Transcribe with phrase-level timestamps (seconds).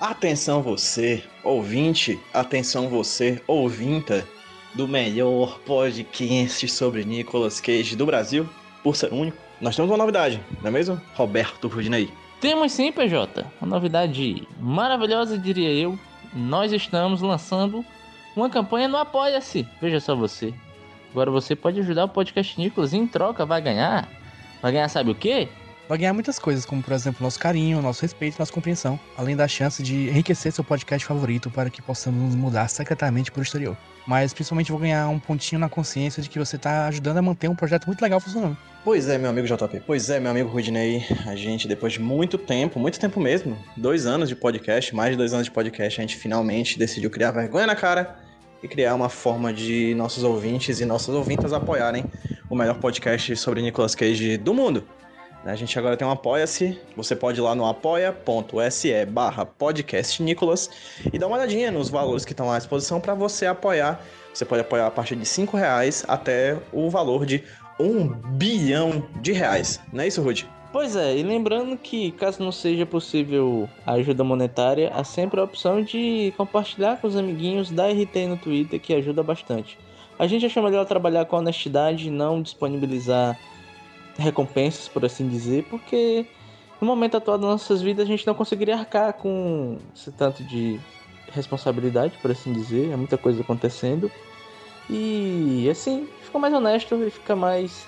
[0.00, 4.26] Atenção você, ouvinte, atenção você, ouvinta
[4.74, 8.48] do melhor podcast sobre Nicolas Cage do Brasil,
[8.82, 9.36] por ser único.
[9.60, 12.10] Nós temos uma novidade, não é mesmo, Roberto Rudinei?
[12.40, 13.44] Temos sim, PJ.
[13.60, 15.98] Uma novidade maravilhosa, diria eu.
[16.32, 17.84] Nós estamos lançando
[18.34, 19.66] uma campanha no Apoia-se.
[19.80, 20.54] Veja só você.
[21.10, 24.17] Agora você pode ajudar o podcast Nicolas e em troca vai ganhar.
[24.60, 25.48] Vai ganhar sabe o quê?
[25.88, 29.34] Vai ganhar muitas coisas, como por exemplo nosso carinho, nosso respeito e nossa compreensão, além
[29.34, 33.42] da chance de enriquecer seu podcast favorito para que possamos nos mudar secretamente para o
[33.42, 33.74] exterior.
[34.06, 37.48] Mas principalmente vou ganhar um pontinho na consciência de que você está ajudando a manter
[37.48, 38.56] um projeto muito legal funcionando.
[38.84, 39.82] Pois é, meu amigo JP.
[39.86, 41.04] Pois é, meu amigo Rudinei.
[41.26, 45.16] A gente, depois de muito tempo, muito tempo mesmo, dois anos de podcast, mais de
[45.16, 48.27] dois anos de podcast, a gente finalmente decidiu criar vergonha na cara
[48.62, 52.04] e criar uma forma de nossos ouvintes e nossas ouvintas apoiarem
[52.50, 54.84] o melhor podcast sobre Nicolas Cage do mundo.
[55.44, 56.78] A gente agora tem um Apoia-se.
[56.96, 60.68] Você pode ir lá no apoia.se barra podcastnicolas
[61.12, 64.00] e dar uma olhadinha nos valores que estão à disposição para você apoiar.
[64.34, 67.44] Você pode apoiar a partir de 5 reais até o valor de
[67.78, 69.80] um bilhão de reais.
[69.92, 70.57] Não é isso, Rudy?
[70.78, 75.42] Pois é, e lembrando que caso não seja possível a ajuda monetária, há sempre a
[75.42, 79.76] opção de compartilhar com os amiguinhos da RT no Twitter, que ajuda bastante.
[80.16, 83.36] A gente acha melhor trabalhar com honestidade e não disponibilizar
[84.16, 86.24] recompensas, por assim dizer, porque
[86.80, 90.78] no momento atual das nossas vidas a gente não conseguiria arcar com esse tanto de
[91.32, 94.08] responsabilidade, por assim dizer, é muita coisa acontecendo.
[94.88, 97.84] E assim, fica mais honesto e fica mais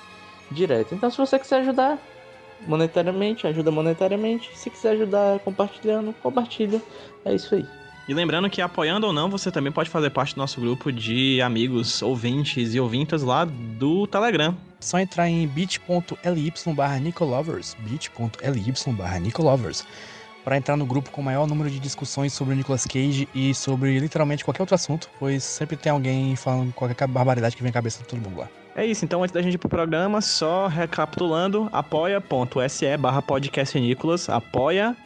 [0.51, 0.93] direto.
[0.93, 1.97] Então, se você quiser ajudar
[2.67, 4.51] monetariamente, ajuda monetariamente.
[4.55, 6.81] Se quiser ajudar compartilhando, compartilha.
[7.25, 7.67] É isso aí.
[8.11, 11.41] E lembrando que apoiando ou não, você também pode fazer parte do nosso grupo de
[11.41, 14.57] amigos, ouvintes e ouvintas lá do Telegram.
[14.81, 19.87] Só entrar em bit.ly barra Nicolovers, bit.ly barra Nicolovers,
[20.43, 23.55] para entrar no grupo com o maior número de discussões sobre o Nicolas Cage e
[23.55, 27.73] sobre literalmente qualquer outro assunto, pois sempre tem alguém falando qualquer barbaridade que vem à
[27.73, 28.49] cabeça de todo mundo lá.
[28.81, 34.27] É isso, então antes da gente ir pro programa, só recapitulando, apoia.se barra podcast Nicolas,
[34.31, 34.97] apoia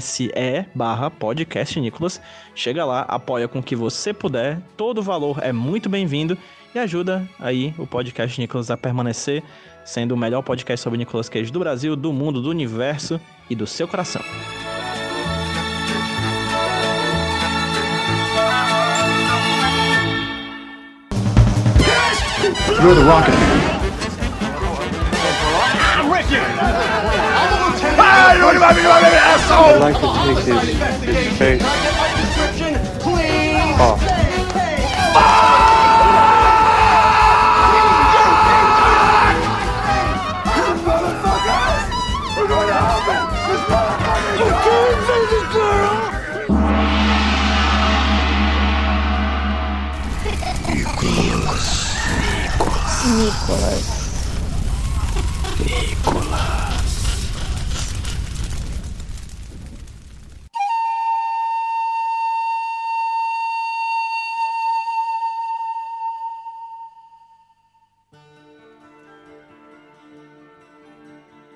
[0.00, 0.32] se
[0.74, 2.20] barra podcast Nicolas.
[2.52, 4.60] Chega lá, apoia com o que você puder.
[4.76, 6.36] Todo valor é muito bem-vindo
[6.74, 9.40] e ajuda aí o podcast Nicolas a permanecer
[9.84, 13.68] sendo o melhor podcast sobre Nicolas Cage do Brasil, do mundo, do universo e do
[13.68, 14.22] seu coração.
[22.84, 23.80] You're the rocket man.
[25.96, 26.36] I'm Ricky!
[27.96, 29.72] Ah, you want to be my asshole!
[29.72, 30.06] I'd like to
[30.36, 31.62] take his, his face
[33.80, 34.13] off.
[53.14, 54.04] Nicolas.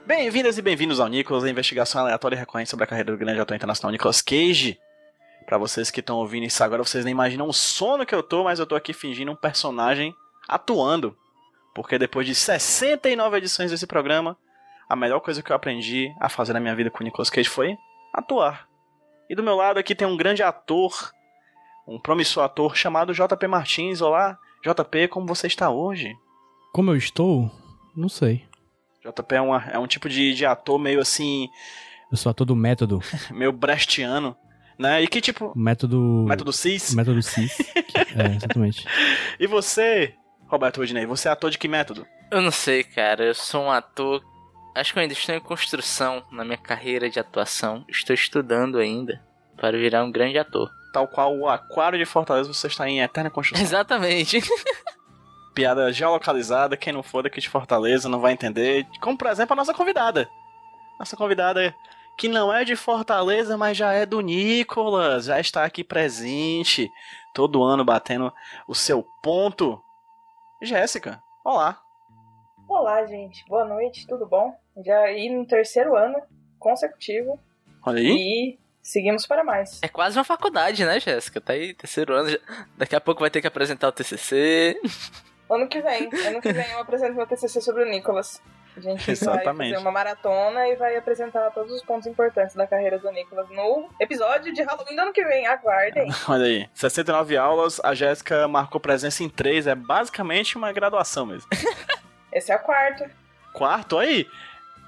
[0.07, 3.41] Bem-vindas e bem-vindos ao Nicolas, a investigação aleatória e recorrente sobre a carreira do grande
[3.41, 4.79] ator internacional Nicolas Cage.
[5.45, 8.45] Para vocês que estão ouvindo isso agora, vocês nem imaginam o sono que eu tô,
[8.45, 10.15] mas eu tô aqui fingindo um personagem
[10.47, 11.17] atuando.
[11.75, 14.37] Porque depois de 69 edições desse programa,
[14.89, 17.49] a melhor coisa que eu aprendi a fazer na minha vida com o Nicolas Cage
[17.49, 17.77] foi
[18.13, 18.69] atuar.
[19.29, 21.13] E do meu lado aqui tem um grande ator,
[21.87, 24.01] um promissor ator chamado JP Martins.
[24.01, 26.15] Olá, JP, como você está hoje?
[26.73, 27.51] Como eu estou?
[27.95, 28.45] Não sei.
[29.05, 31.49] JP é, uma, é um tipo de, de ator meio assim.
[32.11, 33.01] Eu sou ator do método.
[33.31, 34.37] meio brechtiano.
[34.79, 35.03] Né?
[35.03, 35.53] E que tipo.
[35.57, 36.25] Método.
[36.27, 36.95] Método CIS?
[36.95, 37.59] Método CIS.
[38.17, 38.87] é, exatamente.
[39.39, 40.15] E você,
[40.49, 42.07] Roberto Rodinei, você é ator de que método?
[42.31, 43.25] Eu não sei, cara.
[43.25, 44.23] Eu sou um ator.
[44.75, 47.85] Acho que eu ainda estou em construção na minha carreira de atuação.
[47.89, 49.23] Estou estudando ainda
[49.57, 50.71] para virar um grande ator.
[50.93, 53.63] Tal qual o Aquário de Fortaleza, você está em eterna construção.
[53.63, 54.41] Exatamente.
[55.59, 58.87] piada geolocalizada, quem não for daqui de Fortaleza não vai entender.
[59.01, 60.29] Como, por exemplo, a nossa convidada.
[61.01, 61.75] Nossa convidada
[62.17, 66.89] que não é de Fortaleza, mas já é do Nicolas, já está aqui presente,
[67.35, 68.33] todo ano batendo
[68.69, 69.83] o seu ponto.
[70.61, 71.81] Jéssica, olá.
[72.69, 73.45] Olá, gente.
[73.49, 74.53] Boa noite, tudo bom?
[74.85, 76.21] Já aí no terceiro ano
[76.59, 77.39] consecutivo.
[77.87, 78.09] Olha aí.
[78.09, 79.81] E seguimos para mais.
[79.83, 81.41] É quase uma faculdade, né, Jéssica?
[81.41, 82.31] Tá aí, terceiro ano.
[82.31, 82.39] Já...
[82.77, 84.81] Daqui a pouco vai ter que apresentar o TCC.
[85.49, 86.11] Ano que vem.
[86.27, 88.43] Ano que vem eu apresento meu TCC sobre o Nicolas.
[88.79, 89.71] A gente vai Exatamente.
[89.75, 93.89] fazer uma maratona e vai apresentar todos os pontos importantes da carreira do Nicolas no
[94.01, 95.47] episódio de Halloween do ano que vem.
[95.47, 96.09] Aguardem.
[96.29, 101.49] Olha aí, 69 aulas, a Jéssica marcou presença em três, é basicamente uma graduação mesmo.
[102.33, 103.05] Esse é o quarto.
[103.53, 104.27] Quarto aí,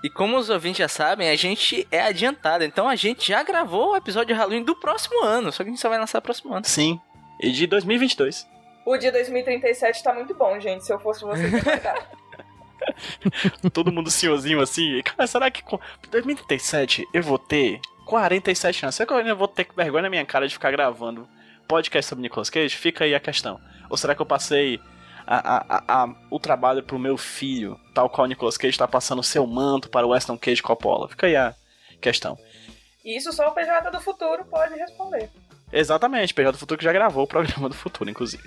[0.05, 2.63] E como os ouvintes já sabem, a gente é adiantado.
[2.65, 5.51] Então a gente já gravou o episódio de Halloween do próximo ano.
[5.51, 6.65] Só que a gente só vai lançar próximo ano.
[6.65, 7.01] sim,
[7.41, 8.47] e de 2022.
[8.87, 10.85] O de 2037 tá muito bom, gente.
[10.85, 12.20] Se eu fosse você, eu.
[13.73, 15.79] Todo mundo senhorzinho assim, cara, será que com
[16.11, 18.95] 2037 eu vou ter 47 anos?
[18.95, 21.29] Será que eu ainda vou ter vergonha na minha cara de ficar gravando
[21.69, 22.77] podcast sobre Nicolas Cage?
[22.77, 23.61] Fica aí a questão.
[23.89, 24.81] Ou será que eu passei
[25.27, 29.21] a- a- a- o trabalho pro meu filho, tal qual o Nicolas Cage está passando
[29.21, 31.09] o seu manto para o Weston Cage Coppola?
[31.09, 31.55] Fica aí a
[32.01, 32.37] questão.
[33.05, 35.31] E isso só o PJ do futuro pode responder.
[35.73, 38.43] Exatamente, PJ do Futuro que já gravou o programa do futuro, inclusive.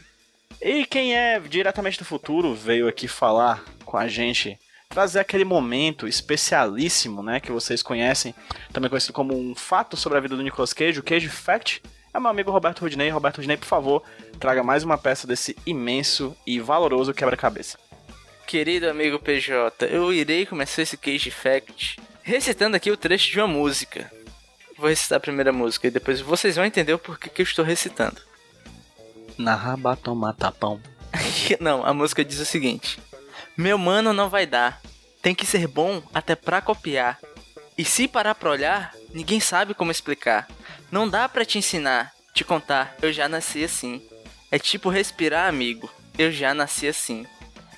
[0.61, 4.59] E quem é diretamente do futuro veio aqui falar com a gente,
[4.89, 8.33] trazer aquele momento especialíssimo, né, que vocês conhecem,
[8.71, 11.79] também conhecido como um fato sobre a vida do Nicolas Cage, o Cage Fact.
[12.11, 13.11] É meu amigo Roberto Rudinei.
[13.11, 14.01] Roberto Rudinei, por favor,
[14.39, 17.77] traga mais uma peça desse imenso e valoroso quebra-cabeça.
[18.47, 23.47] Querido amigo PJ, eu irei começar esse Cage Fact recitando aqui o trecho de uma
[23.47, 24.11] música.
[24.75, 27.63] Vou recitar a primeira música e depois vocês vão entender o porquê que eu estou
[27.63, 28.19] recitando.
[29.37, 30.81] Na raba toma tapão.
[31.61, 32.97] Não, a música diz o seguinte:
[33.55, 34.81] Meu mano não vai dar.
[35.21, 37.19] Tem que ser bom até pra copiar.
[37.77, 40.47] E se parar pra olhar, ninguém sabe como explicar.
[40.91, 44.01] Não dá pra te ensinar, te contar, eu já nasci assim.
[44.51, 45.89] É tipo respirar, amigo.
[46.17, 47.25] Eu já nasci assim.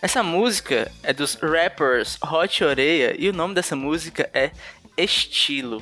[0.01, 4.51] Essa música é dos rappers Hot Oreia e o nome dessa música é
[4.97, 5.81] Estilo.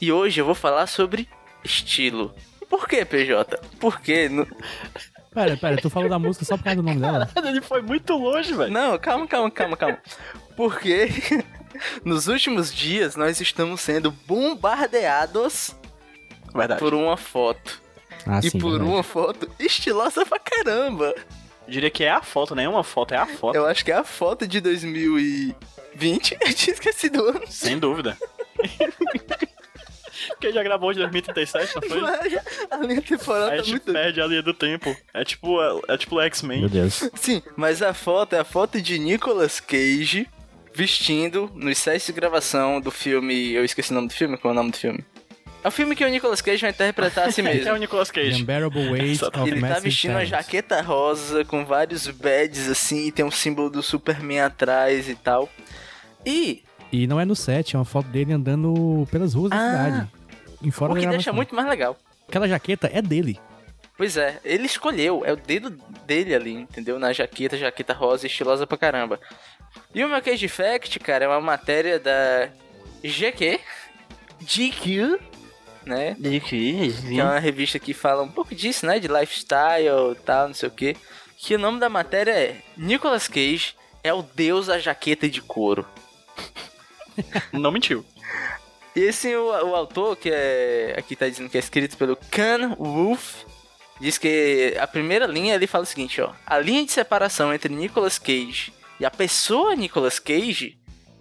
[0.00, 1.28] E hoje eu vou falar sobre
[1.64, 2.34] estilo.
[2.68, 3.58] Por que, PJ?
[3.80, 4.46] Porque no,
[5.36, 7.28] Pera, pera, tu falou da música só por causa do nome dela?
[7.44, 8.72] Ele foi muito longe, velho.
[8.72, 9.98] Não, calma, calma, calma, calma.
[10.56, 11.10] Porque
[12.02, 15.76] nos últimos dias nós estamos sendo bombardeados
[16.54, 16.80] Verdade.
[16.80, 17.82] por uma foto.
[18.26, 18.90] Ah, e sim, por verdade.
[18.90, 21.14] uma foto estilosa pra caramba.
[21.68, 23.56] Diria que é a foto, não é uma foto, é a foto.
[23.56, 25.54] Eu acho que é a foto de 2020.
[26.40, 27.42] Eu tinha esquecido o ano.
[27.46, 28.16] Sem dúvida.
[30.28, 32.00] Porque já gravou de 2037, não foi?
[32.70, 33.92] A linha temporal Aí a tá gente muito.
[33.92, 34.96] perde a linha do tempo.
[35.12, 36.60] É tipo, é, é tipo o X-Men.
[36.60, 37.08] Meu Deus.
[37.14, 40.28] Sim, mas a foto é a foto de Nicolas Cage
[40.74, 43.52] vestindo nos sets de gravação do filme.
[43.52, 45.04] Eu esqueci o nome do filme, qual é o nome do filme?
[45.64, 47.76] É o filme que o Nicolas Cage vai interpretar a si É o mesmo.
[47.76, 48.42] Nicolas The Cage.
[48.42, 53.24] Unbearable Weight of Ele tá vestindo uma jaqueta rosa com vários badges assim, e tem
[53.24, 55.50] um símbolo do Superman atrás e tal.
[56.24, 56.62] E
[56.92, 59.70] E não é no set, é uma foto dele andando pelas ruas da Ah.
[59.70, 60.10] cidade.
[60.62, 61.96] Em fora o da que deixa muito mais legal.
[62.28, 63.38] Aquela jaqueta é dele.
[63.96, 65.70] Pois é, ele escolheu, é o dedo
[66.06, 66.98] dele ali, entendeu?
[66.98, 69.18] Na jaqueta, jaqueta rosa, estilosa pra caramba.
[69.94, 72.48] E o meu Cage Fact, cara, é uma matéria da
[73.02, 73.58] GQ,
[74.42, 75.18] GQ,
[75.84, 76.14] né?
[76.46, 78.98] Que é uma revista que fala um pouco disso, né?
[78.98, 80.96] De lifestyle e tal, não sei o que.
[81.38, 85.86] Que o nome da matéria é Nicolas Cage é o deus da jaqueta de couro.
[87.52, 88.04] Não mentiu.
[88.94, 90.94] E esse, o, o autor, que é.
[90.96, 93.44] Aqui tá dizendo que é escrito pelo Can Wolf,
[94.00, 96.32] diz que a primeira linha ele fala o seguinte, ó.
[96.46, 100.78] A linha de separação entre Nicolas Cage e a pessoa Nicolas Cage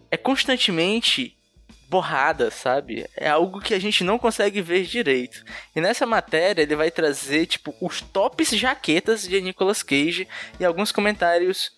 [0.09, 1.35] é constantemente
[1.89, 3.05] borrada, sabe?
[3.15, 5.43] É algo que a gente não consegue ver direito.
[5.75, 10.27] E nessa matéria ele vai trazer, tipo, os tops jaquetas de Nicolas Cage
[10.59, 11.71] e alguns comentários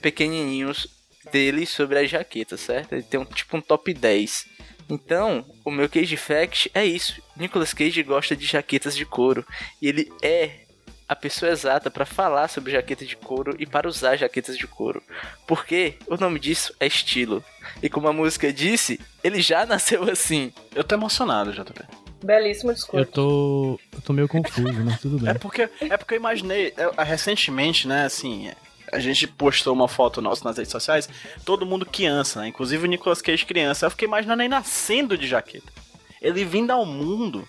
[0.00, 0.99] pequenininhos
[1.30, 2.92] dele sobre as jaquetas, certo?
[2.92, 4.46] Ele tem um, tipo um top 10.
[4.88, 7.22] Então, o meu Cage Fact é isso.
[7.36, 9.46] Nicolas Cage gosta de jaquetas de couro.
[9.80, 10.66] E ele é
[11.08, 15.02] a pessoa exata para falar sobre jaqueta de couro e para usar jaquetas de couro.
[15.46, 17.44] Porque o nome disso é estilo.
[17.82, 20.52] E como a música disse, ele já nasceu assim.
[20.74, 21.84] Eu tô emocionado, JP.
[22.22, 23.12] Belíssimo Eu discurso.
[23.12, 23.80] tô.
[23.92, 25.30] Eu tô meio confuso, mas tudo bem.
[25.30, 28.50] É porque, é porque eu imaginei, é, recentemente, né, assim,
[28.92, 31.08] a gente postou uma foto nossa nas redes sociais,
[31.44, 33.86] todo mundo criança, né, inclusive o Nicolas Cage criança.
[33.86, 35.72] Eu fiquei imaginando ele nascendo de jaqueta.
[36.20, 37.48] Ele vindo ao mundo,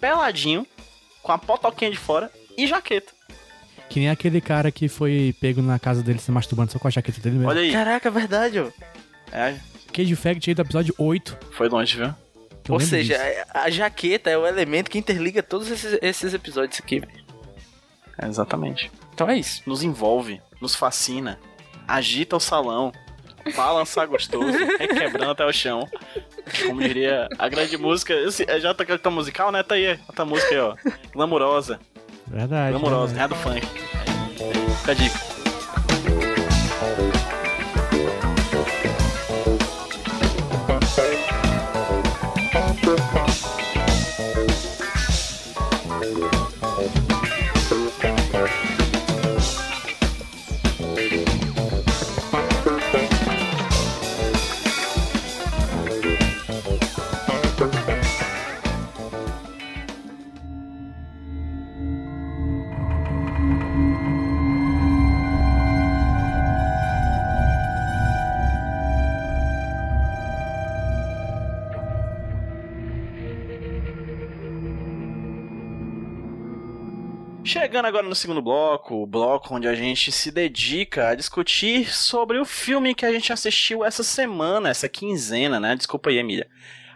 [0.00, 0.66] peladinho,
[1.22, 3.12] com a potoquinha de fora e jaqueta.
[3.88, 6.90] Que nem aquele cara que foi pego na casa dele se masturbando só com a
[6.90, 7.50] jaqueta dele mesmo.
[7.50, 7.72] Olha aí.
[7.72, 8.68] Caraca, é verdade, ó.
[9.32, 9.56] É,
[9.92, 11.38] Cage Fact aí do episódio 8.
[11.52, 12.14] foi longe, viu?
[12.68, 13.44] Ou seja, disso.
[13.52, 17.02] a jaqueta é o elemento que interliga todos esses, esses episódios aqui.
[18.18, 18.90] É, exatamente.
[19.12, 19.62] Então é isso.
[19.66, 21.38] Nos envolve, nos fascina,
[21.86, 22.92] agita o salão,
[23.56, 25.88] balança gostoso, é quebrando até o chão.
[26.66, 29.62] Como diria a grande música, esse, é já tá aquele musical, né?
[29.62, 30.76] Tá aí, outra música aí, ó.
[31.12, 31.80] Glamurosa.
[32.26, 32.72] Verdade.
[32.72, 33.20] Glamurosa, né?
[33.20, 33.28] né?
[33.28, 33.66] do funk.
[34.80, 35.30] Fica a dica.
[42.82, 43.19] Thank
[77.80, 82.38] Chegando agora no segundo bloco, o bloco onde a gente se dedica a discutir sobre
[82.38, 85.74] o filme que a gente assistiu essa semana, essa quinzena, né?
[85.74, 86.46] Desculpa aí, Emília.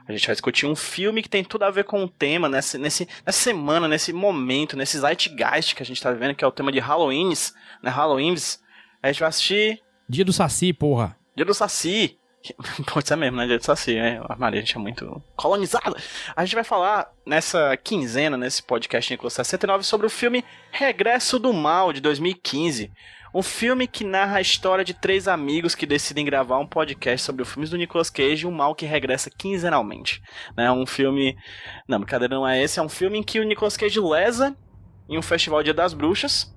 [0.07, 2.77] A gente vai discutir um filme que tem tudo a ver com o tema nesse,
[2.77, 6.53] nesse, nessa semana, nesse momento, nesse zeitgeist que a gente tá vivendo, que é o
[6.53, 7.91] tema de Halloweens, né?
[7.91, 8.61] Halloweens.
[9.03, 11.17] A gente vai assistir Dia do Saci, porra.
[11.35, 12.19] Dia do Saci.
[12.93, 13.47] Pode ser mesmo, né?
[13.47, 14.21] Dia do Saci, né?
[14.29, 15.97] A Maria, a gente é muito colonizada.
[16.37, 21.53] A gente vai falar nessa quinzena, nesse podcast Nicolas 69, sobre o filme Regresso do
[21.53, 22.93] Mal, de 2015.
[23.35, 27.43] Um filme que narra a história de três amigos que decidem gravar um podcast sobre
[27.43, 30.23] os filmes do Nicolas Cage e um mal que regressa quinzenalmente.
[30.57, 30.71] Né?
[30.71, 31.37] Um filme.
[31.89, 32.79] Não, brincadeira não é esse.
[32.79, 34.57] É um filme em que o Nicolas Cage lesa
[35.09, 36.55] em um festival Dia das Bruxas.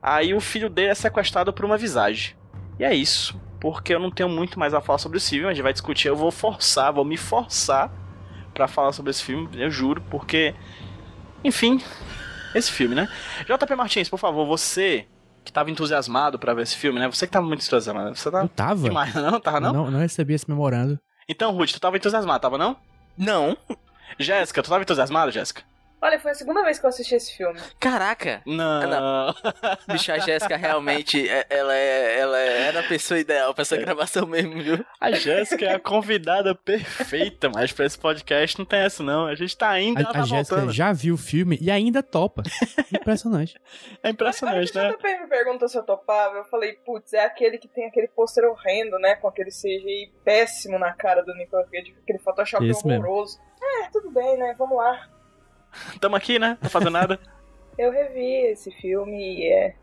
[0.00, 2.36] Aí o filho dele é sequestrado por uma visagem.
[2.78, 3.40] E é isso.
[3.64, 5.46] Porque eu não tenho muito mais a falar sobre esse filme.
[5.46, 6.06] A gente vai discutir.
[6.08, 7.90] Eu vou forçar, vou me forçar
[8.52, 9.48] para falar sobre esse filme.
[9.54, 10.02] Eu juro.
[10.10, 10.54] Porque.
[11.42, 11.80] Enfim.
[12.54, 13.08] Esse filme, né?
[13.46, 15.06] JP Martins, por favor, você
[15.42, 17.08] que tava entusiasmado para ver esse filme, né?
[17.08, 18.14] Você que tava muito entusiasmado.
[18.14, 18.82] Você tá Eu tava.
[18.82, 19.40] demais, não?
[19.40, 19.72] Tava não?
[19.72, 21.00] Não, não recebi esse memorando.
[21.26, 22.76] Então, Ruth, tu tava entusiasmado, tava não?
[23.16, 23.56] Não.
[24.18, 25.62] Jéssica, tu tava entusiasmado, Jéssica?
[26.04, 27.58] Olha, foi a segunda vez que eu assisti esse filme.
[27.80, 28.42] Caraca.
[28.44, 29.34] Não.
[29.88, 34.26] Bicho, a Jéssica realmente, é- ela, é, ela era a pessoa ideal pra essa gravação
[34.26, 34.84] mesmo, viu?
[35.00, 39.26] A Jéssica é a convidada perfeita, mas pra esse podcast não tem essa não.
[39.26, 42.02] A gente tá indo ela A, tá a Jéssica já viu o filme e ainda
[42.02, 42.42] topa.
[42.92, 43.58] Impressionante.
[44.02, 44.90] É impressionante, o né?
[44.90, 46.36] JP me perguntou se eu topava.
[46.36, 49.14] Eu falei, putz, é aquele que tem aquele pôster horrendo, né?
[49.16, 53.02] Com aquele CGI péssimo na cara do Nicolas Cage, aquele Photoshop Esse mesmo.
[53.06, 53.38] horroroso.
[53.62, 54.54] É, tudo bem, né?
[54.58, 55.08] Vamos lá.
[56.00, 56.58] Tamo aqui, né?
[56.60, 57.18] Não fazendo nada.
[57.76, 59.74] Eu revi esse filme e é.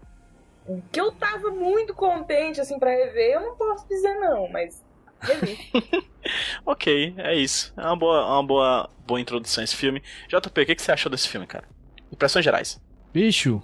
[0.91, 3.33] Que eu tava muito contente, assim, pra rever.
[3.33, 4.81] Eu não posso dizer não, mas.
[5.19, 5.57] Revi.
[6.65, 7.73] ok, é isso.
[7.75, 10.01] É uma boa, uma boa, boa introdução a esse filme.
[10.29, 11.65] JP, o que, que você achou desse filme, cara?
[12.11, 12.79] Impressões gerais.
[13.13, 13.61] Bicho,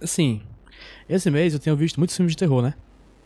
[0.00, 0.40] assim,
[1.08, 2.74] esse mês eu tenho visto muitos filmes de terror, né?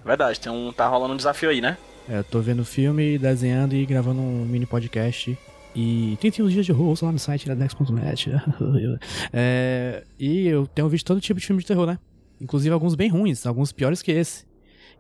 [0.05, 1.77] Verdade, tem um, tá rolando um desafio aí, né?
[2.09, 5.37] É, eu tô vendo filme, desenhando e gravando um mini podcast.
[5.75, 8.31] E 31 dias de horror, lá no site iradex.net.
[9.33, 11.99] é, e eu tenho visto todo tipo de filme de terror, né?
[12.41, 14.45] Inclusive alguns bem ruins, alguns piores que esse.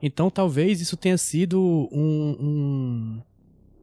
[0.03, 1.61] Então talvez isso tenha sido
[1.93, 2.37] um.
[2.41, 3.23] um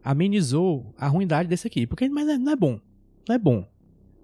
[0.04, 1.86] amenizou a ruindade desse aqui.
[1.86, 2.80] Porque mas é- não é bom.
[3.28, 3.68] Não é bom.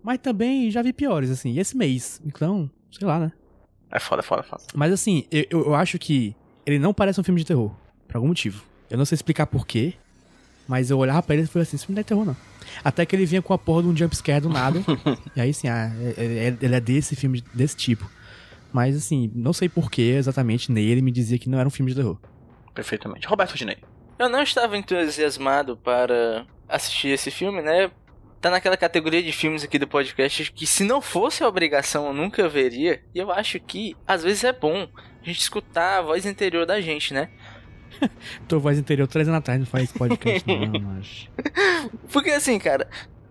[0.01, 1.51] Mas também já vi piores, assim.
[1.51, 2.21] E esse mês.
[2.25, 3.31] Então, sei lá, né?
[3.91, 4.63] É foda, é foda, é foda.
[4.73, 7.71] Mas assim, eu, eu acho que ele não parece um filme de terror.
[8.07, 8.63] Por algum motivo.
[8.89, 9.93] Eu não sei explicar porquê.
[10.67, 12.35] Mas eu olhava pra ele e falei assim, filme não é terror, não.
[12.83, 14.79] Até que ele vinha com a porra de um jumpscare do nada.
[15.35, 18.09] e aí, assim, ah, é- é- ele é desse filme, desse tipo.
[18.71, 21.97] Mas assim, não sei porquê exatamente nele me dizia que não era um filme de
[21.97, 22.17] terror.
[22.73, 23.27] Perfeitamente.
[23.27, 23.77] Roberto Dinei.
[24.17, 27.91] Eu não estava entusiasmado para assistir esse filme, né?
[28.41, 32.13] Tá naquela categoria de filmes aqui do podcast que se não fosse a obrigação eu
[32.13, 33.01] nunca veria.
[33.13, 36.81] E eu acho que às vezes é bom a gente escutar a voz interior da
[36.81, 37.29] gente, né?
[38.47, 41.27] Tua voz interior três anos atrás não faz podcast, não, mas.
[42.11, 42.87] Porque assim, cara,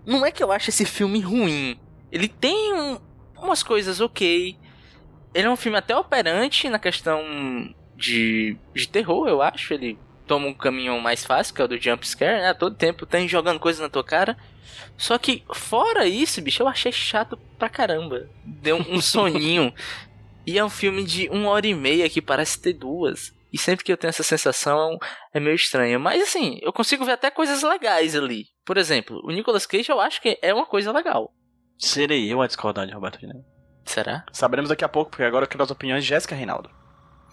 [0.07, 1.79] não é que eu acho esse filme ruim.
[2.11, 2.99] Ele tem um-
[3.41, 4.57] umas coisas ok.
[5.35, 7.23] Ele é um filme até operante na questão
[7.97, 9.73] de, de terror, eu acho.
[9.73, 12.55] Ele toma um caminho mais fácil, que é o do jump scare, né?
[12.55, 14.37] Todo tempo tem jogando coisas na tua cara.
[14.97, 18.29] Só que, fora isso, bicho, eu achei chato pra caramba.
[18.45, 19.73] Deu um soninho.
[20.47, 23.33] e é um filme de uma hora e meia que parece ter duas.
[23.53, 24.99] E sempre que eu tenho essa sensação
[25.35, 26.01] é meio estranho.
[26.01, 28.47] Mas assim, eu consigo ver até coisas legais ali.
[28.65, 31.33] Por exemplo, o Nicolas Cage eu acho que é uma coisa legal.
[31.79, 33.43] Serei eu a discordar de Roberto Dinei.
[33.85, 34.25] Será?
[34.33, 36.71] Saberemos daqui a pouco, porque agora eu quero as opiniões de Jéssica Reinaldo.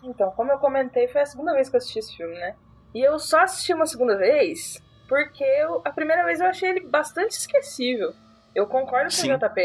[0.03, 2.55] Então, como eu comentei, foi a segunda vez que eu assisti esse filme, né?
[2.93, 6.81] E eu só assisti uma segunda vez porque eu- a primeira vez eu achei ele
[6.81, 8.11] bastante esquecível.
[8.55, 9.31] Eu concordo com Sim.
[9.31, 9.61] o JP.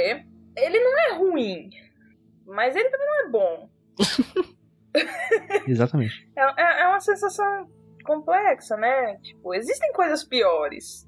[0.57, 1.71] Ele não é ruim,
[2.47, 3.71] mas ele também não é bom.
[5.67, 6.29] Exatamente.
[6.37, 7.69] É, é- é uma sensação
[8.05, 9.17] complexa, né?
[9.19, 11.07] Tipo, existem coisas piores.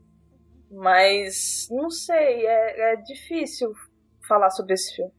[0.70, 3.72] Mas, não sei, é, é difícil
[4.26, 5.12] falar sobre esse filme.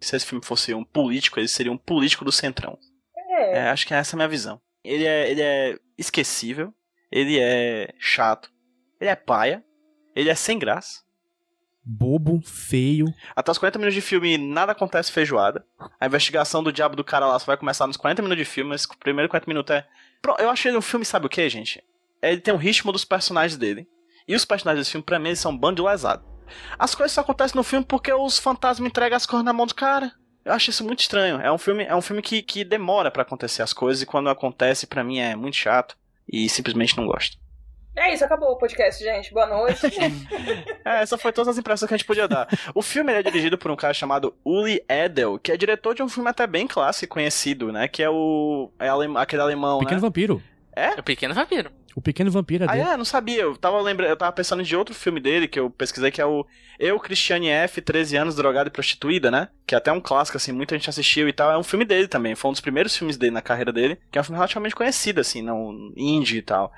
[0.00, 2.78] Se esse filme fosse um político, ele seria um político do centrão.
[3.16, 4.60] É, É, acho que essa é a minha visão.
[4.84, 6.72] Ele é, ele é esquecível,
[7.10, 8.50] ele é chato,
[9.00, 9.64] ele é paia,
[10.14, 11.00] ele é sem graça.
[11.88, 13.06] Bobo, feio.
[13.34, 15.64] Até os 40 minutos de filme nada acontece feijoada.
[16.00, 18.70] A investigação do diabo do cara lá só vai começar nos 40 minutos de filme,
[18.70, 19.86] mas o primeiro 40 minutos é.
[20.40, 21.84] Eu achei ele um filme, sabe o que, gente?
[22.20, 23.88] Ele tem o ritmo dos personagens dele.
[24.26, 26.24] E os personagens desse filme, pra mim, eles são um bando de lesado.
[26.76, 29.74] As coisas só acontecem no filme porque os fantasmas entregam as coisas na mão do
[29.74, 30.12] cara.
[30.44, 31.40] Eu acho isso muito estranho.
[31.40, 34.28] É um filme, é um filme que, que demora pra acontecer as coisas e quando
[34.28, 35.96] acontece, pra mim, é muito chato.
[36.28, 37.38] E simplesmente não gosto.
[37.96, 39.32] É isso, acabou o podcast, gente.
[39.32, 39.80] Boa noite.
[40.84, 42.46] é, essa foi todas as impressões que a gente podia dar.
[42.74, 46.08] O filme é dirigido por um cara chamado Uli Edel, que é diretor de um
[46.08, 47.88] filme até bem clássico e conhecido, né?
[47.88, 48.70] Que é o.
[48.78, 50.06] É alem, aquele alemão, Pequeno né?
[50.06, 50.42] Vampiro.
[50.74, 50.90] É?
[50.90, 51.70] O Pequeno Vampiro.
[51.96, 52.88] O Pequeno Vampiro é Ah, dele.
[52.90, 52.96] é?
[52.98, 53.40] Não sabia.
[53.40, 56.26] Eu tava lembrando, eu tava pensando de outro filme dele que eu pesquisei, que é
[56.26, 56.44] o
[56.78, 59.48] Eu, Cristiane F, 13 anos, drogada e prostituída, né?
[59.66, 61.50] Que é até um clássico, assim, muita gente assistiu e tal.
[61.50, 62.34] É um filme dele também.
[62.34, 65.22] Foi um dos primeiros filmes dele na carreira dele, que é um filme relativamente conhecido,
[65.22, 66.70] assim, não indie e tal.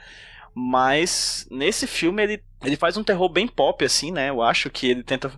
[0.60, 4.28] Mas nesse filme ele, ele faz um terror bem pop, assim, né?
[4.28, 5.30] Eu acho que ele tenta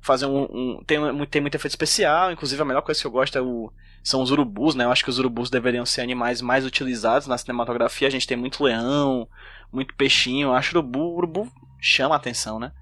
[0.00, 0.44] fazer um.
[0.44, 3.70] um- tem, tem muito efeito especial, inclusive a melhor coisa que eu gosto é o.
[4.02, 4.84] São os urubus, né?
[4.84, 8.08] Eu acho que os urubus deveriam ser animais mais utilizados na cinematografia.
[8.08, 9.28] A gente tem muito leão,
[9.70, 10.48] muito peixinho.
[10.48, 12.72] Eu acho o urubu, urubu chama a atenção, né?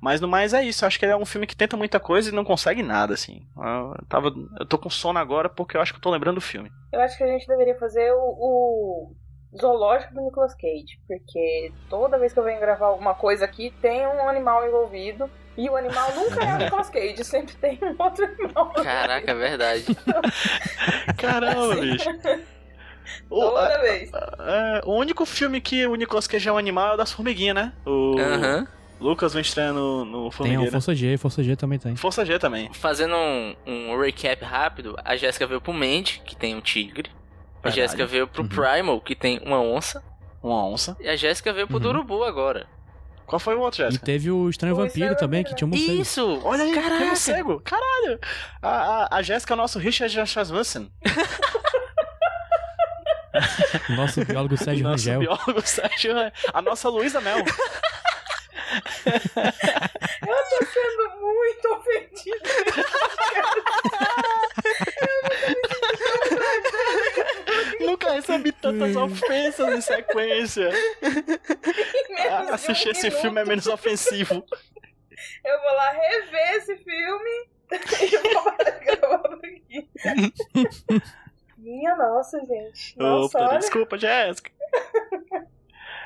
[0.00, 0.84] Mas no mais é isso.
[0.84, 3.14] Eu acho que ele é um filme que tenta muita coisa e não consegue nada,
[3.14, 3.44] assim.
[3.56, 6.40] Eu, tava, eu tô com sono agora porque eu acho que eu tô lembrando do
[6.40, 6.70] filme.
[6.92, 9.16] Eu acho que a gente deveria fazer o, o
[9.56, 14.06] zoológico do Nicolas Cage, porque toda vez que eu venho gravar alguma coisa aqui, tem
[14.06, 15.30] um animal envolvido.
[15.56, 18.72] E o animal nunca é o Nicolas Cage, sempre tem um outro animal.
[18.74, 19.84] Caraca, é verdade.
[21.16, 21.80] Caramba, Assim.
[21.80, 22.08] bicho.
[23.30, 24.10] O, Toda vez.
[24.12, 27.54] é, o único filme que o Nicolas Cage é um animal é o das formiguinhas,
[27.54, 27.72] né?
[27.86, 28.66] O Aham.
[29.00, 30.68] Lucas vem estreando no, no Tem Formigueira.
[30.68, 31.96] o Força G, Força G também tem.
[31.96, 32.70] Força G também.
[32.74, 37.10] Fazendo um, um recap rápido, a Jéssica veio pro Mandy, que tem um tigre.
[37.62, 37.70] A.
[37.70, 38.48] Jéssica veio pro Uhum.
[38.48, 40.02] Primal, que tem uma onça.
[40.42, 40.96] Uma onça.
[41.00, 41.82] E a Jéssica veio pro Uhum.
[41.82, 42.66] Durubu agora.
[43.26, 44.06] Qual foi o outro, E Jéssica?
[44.06, 46.00] teve o Estranho O Vampiro Estranho também, Vampiro, que tinha um morcego.
[46.02, 46.40] Isso!
[46.44, 46.96] Olha aí, Caraca.
[46.98, 47.60] tem morcego.
[47.60, 48.18] Caralho.
[48.62, 50.90] A, a, a Jéssica é o nosso Richard Rasmussen.
[53.90, 55.20] Nosso biólogo Sérgio nosso Rangel.
[55.20, 56.12] biólogo Sérgio.
[56.52, 57.38] A nossa Luísa Mel.
[59.38, 62.48] Eu tô sendo muito ofendida.
[67.80, 70.70] Nunca recebi tantas ofensas em sequência.
[72.30, 73.20] Ah, Assistir esse minuto.
[73.20, 74.34] filme é menos ofensivo.
[75.44, 77.48] Eu vou lá rever esse filme
[78.02, 79.88] e vou parar de gravar por aqui.
[81.56, 82.98] Minha nossa, gente.
[82.98, 83.58] Nossa, Opa, olha.
[83.60, 84.50] desculpa, Jéssica.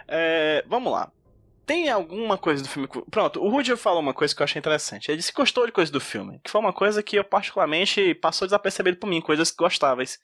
[0.07, 1.11] É, vamos lá.
[1.65, 2.89] Tem alguma coisa do filme.
[3.11, 5.09] Pronto, o Rudy falou uma coisa que eu achei interessante.
[5.11, 6.41] Ele disse que gostou de coisa do filme.
[6.45, 10.19] Que foi uma coisa que eu, particularmente, passou desapercebido por mim, coisas gostáveis.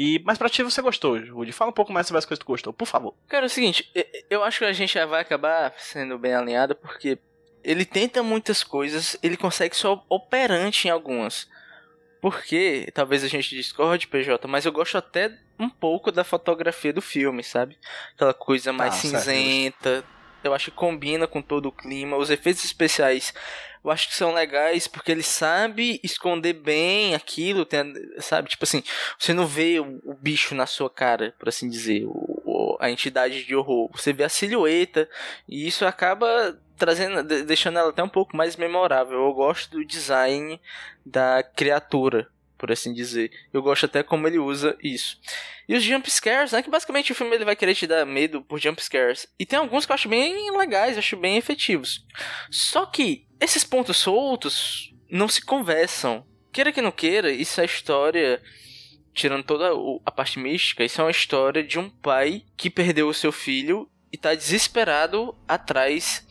[0.00, 1.50] E, mas pra ti você gostou, Rudy.
[1.50, 3.16] Fala um pouco mais sobre as coisas que tu gostou, por favor.
[3.26, 3.90] Cara, é o seguinte,
[4.30, 7.18] eu acho que a gente já vai acabar sendo bem alinhado, porque
[7.64, 11.48] ele tenta muitas coisas, ele consegue ser operante em algumas.
[12.22, 17.02] Porque, talvez a gente discorde, PJ, mas eu gosto até um pouco da fotografia do
[17.02, 17.76] filme, sabe?
[18.14, 20.04] Aquela coisa mais certo, cinzenta.
[20.44, 22.16] Eu acho que combina com todo o clima.
[22.16, 23.34] Os efeitos especiais
[23.84, 28.48] eu acho que são legais porque ele sabe esconder bem aquilo, tem, sabe?
[28.48, 28.82] Tipo assim,
[29.18, 32.90] você não vê o, o bicho na sua cara, por assim dizer, o- o- a
[32.90, 33.90] entidade de horror.
[33.92, 35.08] Você vê a silhueta
[35.48, 39.18] e isso acaba trazendo, de- deixando ela até um pouco mais memorável.
[39.18, 40.60] Eu gosto do design
[41.04, 43.30] da criatura, por assim dizer.
[43.52, 45.18] Eu gosto até como ele usa isso.
[45.68, 46.62] E os jump scares, né?
[46.62, 49.26] Que basicamente o filme ele vai querer te dar medo por jump scares.
[49.38, 52.04] E tem alguns que eu acho bem legais, eu acho bem efetivos.
[52.50, 56.24] Só que esses pontos soltos não se conversam.
[56.52, 58.42] Queira que não queira, isso é história.
[59.14, 59.70] Tirando toda
[60.06, 63.90] a parte mística, isso é uma história de um pai que perdeu o seu filho
[64.12, 66.24] e tá desesperado atrás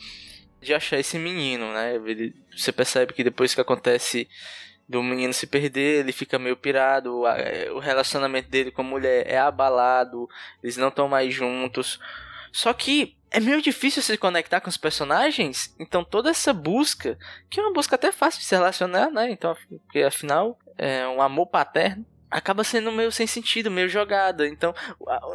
[0.62, 1.96] de achar esse menino, né?
[1.96, 4.28] Ele- você percebe que depois que acontece
[4.88, 7.24] do menino se perder, ele fica meio pirado,
[7.74, 10.30] o relacionamento dele com a mulher é abalado,
[10.63, 12.00] eles não estão mais juntos.
[12.52, 17.18] Só que é meio difícil se conectar com os personagens, então toda essa busca,
[17.50, 19.30] que é uma busca até fácil de se relacionar, né?
[19.32, 19.56] Então,
[19.86, 22.06] porque afinal é um amor paterno.
[22.30, 24.46] Acaba sendo meio sem sentido, meio jogada.
[24.46, 24.76] Então,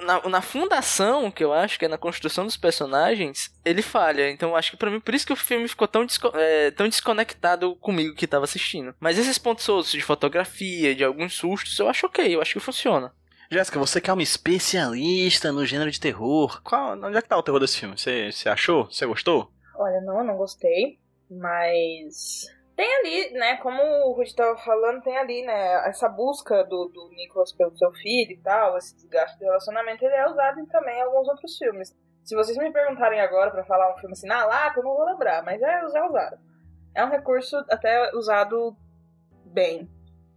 [0.02, 4.30] na, na fundação, que eu acho que é na construção dos personagens, ele falha.
[4.30, 6.86] Então, acho que pra mim, por isso que o filme ficou tão, desco- é, tão
[6.86, 8.94] desconectado comigo que tava assistindo.
[9.00, 12.60] Mas esses pontos soltos de fotografia, de alguns sustos, eu acho ok, eu acho que
[12.60, 13.10] funciona.
[13.52, 16.62] Jéssica, você que é uma especialista no gênero de terror.
[16.62, 17.98] Qual, onde é que tá o terror desse filme?
[17.98, 18.86] Você, você achou?
[18.86, 19.52] Você gostou?
[19.76, 20.98] Olha, não, não gostei,
[21.30, 26.88] mas tem ali, né, como o Rudy tava falando, tem ali, né, essa busca do,
[26.88, 30.66] do Nicholas pelo seu filho e tal, esse desgaste do relacionamento, ele é usado em
[30.66, 31.94] também em alguns outros filmes.
[32.24, 35.04] Se vocês me perguntarem agora pra falar um filme assim, na lata, eu não vou
[35.04, 36.38] lembrar, mas é, usaram.
[36.94, 38.74] É um recurso até usado
[39.44, 39.90] bem.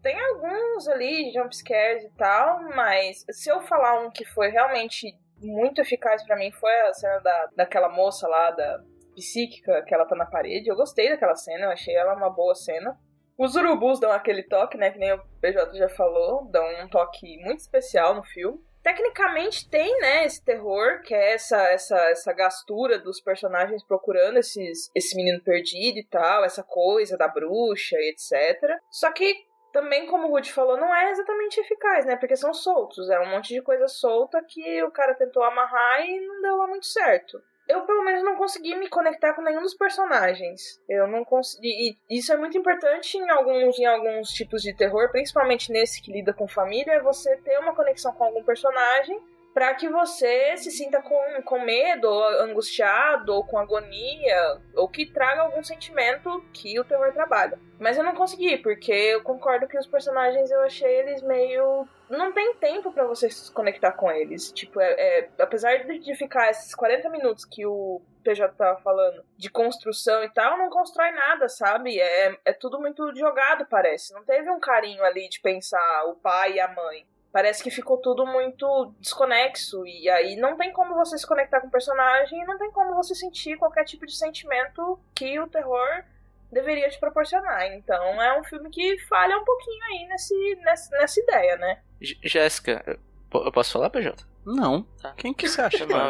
[0.05, 5.81] Tem alguns ali, jumpscares e tal, mas se eu falar um que foi realmente muito
[5.81, 8.83] eficaz pra mim, foi a cena da, daquela moça lá, da
[9.15, 10.69] psíquica, que ela tá na parede.
[10.69, 12.95] Eu gostei daquela cena, eu achei ela uma boa cena.
[13.35, 17.39] Os urubus dão aquele toque, né, que nem o PJ já falou, dão um toque
[17.43, 18.59] muito especial no filme.
[18.83, 24.91] tecnicamente tem, né, esse terror, que é essa, essa, essa gastura dos personagens procurando esses,
[24.93, 28.77] esse menino perdido e tal, essa coisa da bruxa e etc.
[28.91, 29.33] Só que
[29.75, 32.15] também, como o Rudy falou, não é exatamente eficaz, né?
[32.15, 33.09] Porque são soltos.
[33.09, 36.65] É um monte de coisa solta que o cara tentou amarrar e não deu lá
[36.65, 37.43] muito certo.
[37.67, 40.81] Eu, pelo menos, não consegui me conectar com nenhum dos personagens.
[40.87, 41.97] Eu não consegui.
[42.09, 46.09] E isso é muito importante em alguns, em alguns tipos de terror, principalmente nesse que
[46.09, 49.21] lida com família, é você ter uma conexão com algum personagem
[49.55, 55.05] para que você se sinta com, com medo, ou angustiado, ou com agonia, ou que
[55.05, 57.57] traga algum sentimento que o terror trabalha.
[57.79, 61.87] Mas eu não consegui, porque eu concordo que os personagens eu achei eles meio.
[62.09, 64.51] Não tem tempo para você se conectar com eles.
[64.51, 69.49] Tipo, é, é, apesar de ficar esses 40 minutos que o PJ tava falando de
[69.49, 71.97] construção e tal, não constrói nada, sabe?
[71.97, 74.13] É, é tudo muito jogado, parece.
[74.13, 77.97] Não teve um carinho ali de pensar o pai e a mãe parece que ficou
[77.97, 79.85] tudo muito desconexo.
[79.85, 82.95] E aí não tem como você se conectar com o personagem e não tem como
[82.95, 86.05] você sentir qualquer tipo de sentimento que o terror
[86.49, 87.73] deveria te proporcionar.
[87.73, 91.81] Então é um filme que falha um pouquinho aí nesse, nessa, nessa ideia, né?
[92.23, 92.97] Jéssica,
[93.33, 94.25] eu posso falar, PJ?
[94.45, 94.83] Não.
[95.01, 95.11] Tá.
[95.17, 95.83] Quem que você acha?
[95.85, 96.07] Não,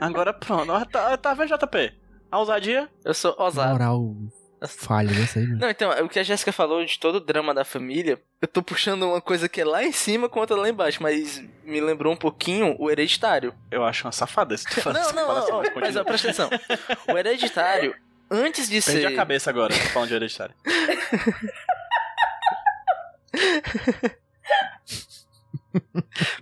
[0.00, 0.70] Agora pronto.
[0.92, 1.92] Tá, tá vendo, JP?
[2.30, 2.88] A ousadia?
[3.04, 3.72] Eu sou ousado.
[3.72, 4.14] Moral
[4.66, 5.60] falha dessa aí, mano.
[5.60, 8.62] Não, então, o que a Jéssica falou de todo o drama da família, eu tô
[8.62, 12.12] puxando uma coisa que é lá em cima com outra lá embaixo, mas me lembrou
[12.12, 13.54] um pouquinho o hereditário.
[13.70, 16.50] Eu acho uma safada esse Não, não, não, mas ó, presta atenção.
[17.08, 17.94] O hereditário,
[18.30, 19.06] antes de Perdi ser.
[19.06, 20.54] a cabeça agora, falando de hereditário.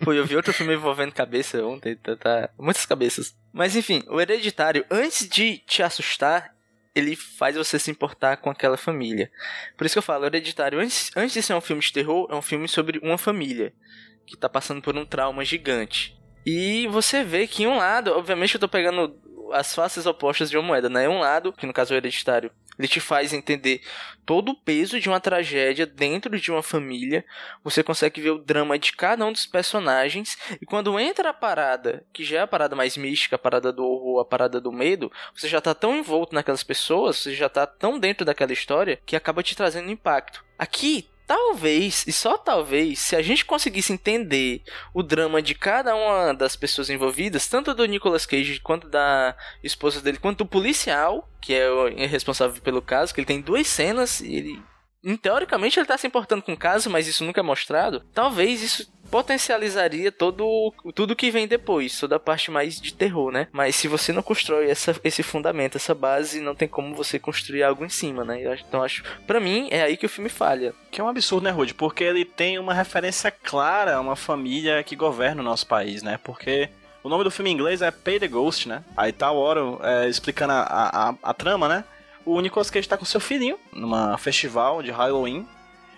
[0.02, 3.34] Pô, eu vi outro filme envolvendo cabeça ontem, tá, tá, muitas cabeças.
[3.52, 6.54] Mas enfim, o hereditário, antes de te assustar,
[6.96, 9.30] ele faz você se importar com aquela família.
[9.76, 12.34] Por isso que eu falo, Hereditário, antes, antes de ser um filme de terror, é
[12.34, 13.74] um filme sobre uma família
[14.24, 16.18] que tá passando por um trauma gigante.
[16.44, 19.14] E você vê que em um lado, obviamente eu tô pegando
[19.52, 21.06] as faces opostas de uma moeda, né?
[21.06, 23.80] Um lado, que no caso é o hereditário, ele te faz entender
[24.24, 27.24] todo o peso de uma tragédia dentro de uma família.
[27.62, 30.36] Você consegue ver o drama de cada um dos personagens.
[30.60, 33.84] E quando entra a parada, que já é a parada mais mística, a parada do
[33.84, 37.66] horror, a parada do medo, você já tá tão envolto naquelas pessoas, você já tá
[37.66, 40.44] tão dentro daquela história que acaba te trazendo impacto.
[40.58, 44.62] Aqui Talvez, e só talvez, se a gente conseguisse entender
[44.94, 50.00] o drama de cada uma das pessoas envolvidas, tanto do Nicolas Cage quanto da esposa
[50.00, 54.36] dele, quanto do policial, que é responsável pelo caso, que ele tem duas cenas e
[54.36, 54.62] ele.
[55.22, 58.04] Teoricamente ele tá se importando com o caso, mas isso nunca é mostrado.
[58.12, 63.48] Talvez isso potencializaria todo tudo que vem depois, toda a parte mais de terror, né?
[63.52, 67.62] Mas se você não constrói essa, esse fundamento, essa base, não tem como você construir
[67.62, 68.56] algo em cima, né?
[68.66, 70.74] Então acho, para mim é aí que o filme falha.
[70.90, 71.74] Que é um absurdo, né, Rude?
[71.74, 76.18] Porque ele tem uma referência clara a uma família que governa o nosso país, né?
[76.22, 76.68] Porque
[77.06, 78.82] o nome do filme em inglês é Pay the Ghost, né?
[78.96, 81.84] Aí tá o Oro é, explicando a, a, a, trama, né?
[82.24, 85.46] O Nicolas Cage tá com seu filhinho numa festival de Halloween.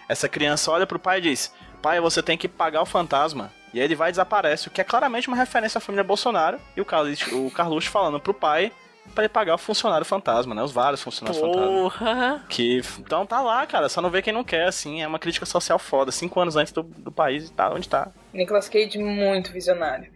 [0.07, 3.51] Essa criança olha pro pai e diz: pai, você tem que pagar o fantasma.
[3.73, 6.59] E aí ele vai e desaparece, o que é claramente uma referência à família Bolsonaro.
[6.77, 8.73] E o Carluxo, o Carluxo falando pro pai
[9.15, 10.63] para ele pagar o funcionário fantasma, né?
[10.63, 11.99] Os vários funcionários Porra.
[11.99, 12.45] fantasma.
[12.49, 12.83] Que.
[12.99, 13.89] Então tá lá, cara.
[13.89, 15.03] Só não vê quem não quer, assim.
[15.03, 16.13] É uma crítica social foda.
[16.13, 18.09] Cinco anos antes do, do país e tá onde tá.
[18.33, 20.11] Nicolas Cage muito visionário.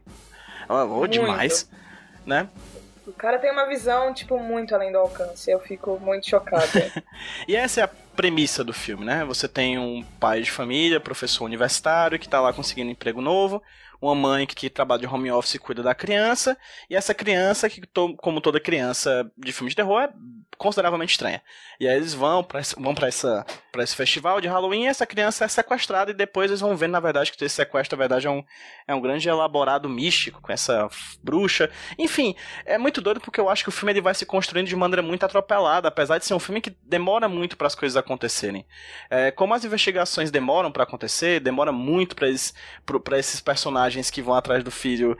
[0.68, 1.68] Ou demais,
[2.25, 2.48] né?
[3.06, 5.50] O cara tem uma visão, tipo, muito além do alcance.
[5.50, 6.66] Eu fico muito chocada.
[7.48, 9.24] e essa é a premissa do filme, né?
[9.24, 13.62] Você tem um pai de família, professor universitário, que tá lá conseguindo um emprego novo,
[14.00, 16.56] uma mãe que, que trabalha de home office e cuida da criança,
[16.90, 17.80] e essa criança, que
[18.18, 20.10] como toda criança de filme de terror, é
[20.58, 21.42] consideravelmente estranha.
[21.80, 25.06] E aí eles vão para vão pra, essa, pra esse festival de Halloween e essa
[25.06, 28.26] criança é sequestrada e depois eles vão ver, na verdade, que esse sequestro, na verdade,
[28.26, 28.44] é um,
[28.92, 30.88] é um grande elaborado místico com essa
[31.22, 31.70] bruxa.
[31.98, 34.76] Enfim, é muito doido porque eu acho que o filme ele vai se construindo de
[34.76, 38.64] maneira muito atropelada, apesar de ser um filme que demora muito para as coisas acontecerem.
[39.11, 42.55] É, como as investigações demoram para acontecer, demora muito para esses,
[43.18, 45.16] esses personagens que vão atrás do filho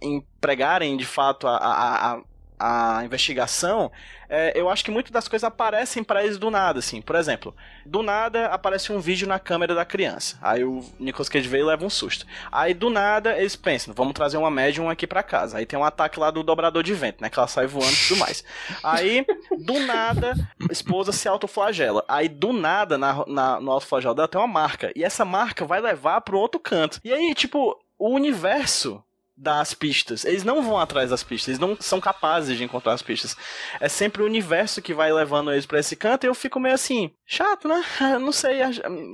[0.00, 2.22] empregarem de fato a, a, a
[2.58, 3.90] a investigação,
[4.28, 7.00] é, eu acho que muitas das coisas aparecem para eles do nada, assim.
[7.00, 7.54] Por exemplo,
[7.86, 10.38] do nada aparece um vídeo na câmera da criança.
[10.42, 12.26] Aí o Nicolas Cage veio e leva um susto.
[12.52, 15.58] Aí do nada eles pensam, vamos trazer uma médium aqui para casa.
[15.58, 17.30] Aí tem um ataque lá do dobrador de vento, né?
[17.30, 18.44] Que ela sai voando e tudo mais.
[18.82, 19.24] Aí,
[19.58, 20.34] do nada,
[20.68, 22.04] a esposa se autoflagela.
[22.06, 24.92] Aí do nada, na, na, no autoflagelo dela tem uma marca.
[24.94, 27.00] E essa marca vai levar pro outro canto.
[27.02, 29.02] E aí, tipo, o universo
[29.38, 30.24] das pistas.
[30.24, 33.36] Eles não vão atrás das pistas, eles não são capazes de encontrar as pistas.
[33.80, 36.74] É sempre o universo que vai levando eles pra esse canto e eu fico meio
[36.74, 37.82] assim, chato, né?
[38.18, 38.58] Não sei.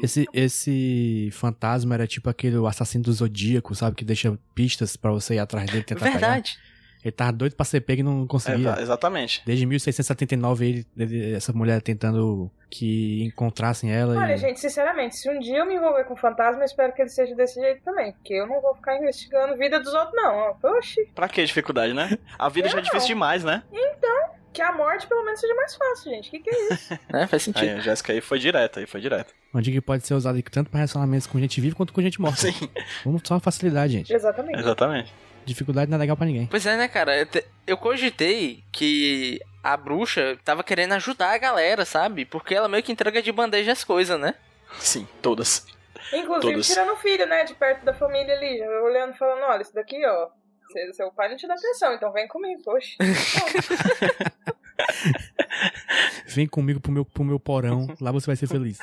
[0.02, 3.96] Esse, esse fantasma era tipo aquele assassino do Zodíaco, sabe?
[3.96, 6.52] Que deixa pistas para você ir atrás dele e tentar Verdade.
[6.52, 6.73] Pegar.
[7.04, 8.76] Ele tava doido pra ser pego e não conseguia.
[8.78, 9.42] É, exatamente.
[9.44, 14.16] Desde 1679, ele, ele, essa mulher tentando que encontrassem ela.
[14.16, 14.38] Olha, e...
[14.38, 17.34] gente, sinceramente, se um dia eu me envolver com fantasma, eu espero que ele seja
[17.34, 18.12] desse jeito também.
[18.12, 20.56] Porque eu não vou ficar investigando a vida dos outros, não.
[20.78, 21.06] Oxi.
[21.14, 22.18] Pra que dificuldade, né?
[22.38, 23.62] A vida eu já é difícil demais, né?
[23.70, 26.28] Então, que a morte pelo menos seja mais fácil, gente.
[26.28, 26.98] O que, que é isso?
[27.12, 27.64] é, faz sentido.
[27.64, 29.34] Aí, a Jéssica aí foi direto, aí foi direto.
[29.52, 32.18] Uma dica que pode ser usada tanto pra relacionamentos com gente viva quanto com gente
[32.20, 32.40] morta.
[32.40, 32.70] Sim.
[33.04, 34.12] Vamos só facilidade, gente.
[34.12, 34.58] Exatamente.
[34.58, 35.14] Exatamente.
[35.44, 36.46] Dificuldade não é legal pra ninguém.
[36.46, 37.18] Pois é, né, cara?
[37.18, 37.44] Eu, te...
[37.66, 42.24] eu cogitei que a bruxa tava querendo ajudar a galera, sabe?
[42.24, 44.34] Porque ela meio que entrega de bandeja as coisas, né?
[44.78, 45.66] Sim, todas.
[46.12, 46.66] Inclusive Todas.
[46.66, 49.74] tirando o filho, né, de perto da família ali, já olhando e falando, olha, isso
[49.74, 50.28] daqui, ó,
[50.70, 52.96] seu, seu pai não te dá atenção, então vem comigo, poxa.
[56.26, 58.78] Vem comigo pro meu, pro meu porão, lá você vai ser feliz.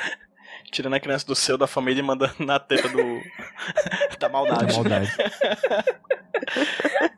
[0.71, 2.97] Tirando a criança do seu, da família e mandando na teta do.
[4.17, 4.67] da maldade.
[4.67, 5.11] Da maldade.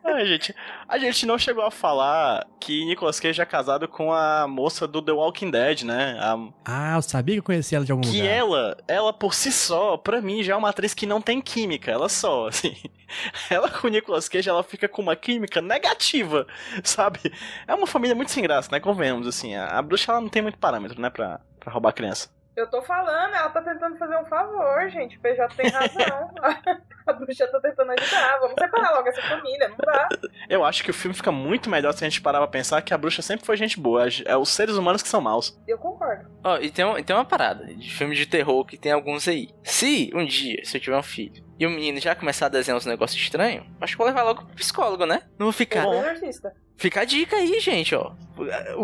[0.04, 0.54] Ai, gente,
[0.88, 5.02] a gente não chegou a falar que Nicolas Cage é casado com a moça do
[5.02, 6.16] The Walking Dead, né?
[6.20, 6.36] A...
[6.64, 8.32] Ah, eu sabia que eu conhecia ela de algum que lugar.
[8.32, 11.90] ela, ela por si só, pra mim, já é uma atriz que não tem química,
[11.90, 12.76] ela só, assim.
[13.50, 16.46] Ela com o Nicolas Cage, ela fica com uma química negativa,
[16.82, 17.20] sabe?
[17.66, 18.80] É uma família muito sem graça, né?
[18.80, 19.54] Convenhamos, assim.
[19.54, 21.10] A, a bruxa, ela não tem muito parâmetro, né?
[21.10, 22.28] Pra, pra roubar criança.
[22.56, 25.16] Eu tô falando, ela tá tentando fazer um favor, gente.
[25.16, 26.30] O PJ tem razão.
[27.04, 28.38] a bruxa tá tentando ajudar.
[28.38, 30.08] Vamos separar logo essa família, não dá.
[30.48, 32.94] Eu acho que o filme fica muito melhor se a gente parar pra pensar que
[32.94, 34.06] a bruxa sempre foi gente boa.
[34.24, 35.60] É os seres humanos que são maus.
[35.66, 36.30] Eu concordo.
[36.44, 39.48] Ó, e tem, um, tem uma parada de filme de terror que tem alguns aí.
[39.64, 42.76] Se um dia, se eu tiver um filho, e o menino já começar a desenhar
[42.76, 45.22] uns negócios estranhos, acho que vou levar logo pro psicólogo, né?
[45.38, 45.82] Não vou ficar.
[45.84, 46.52] Sou exorcista.
[46.76, 48.12] Fica a dica aí, gente, ó.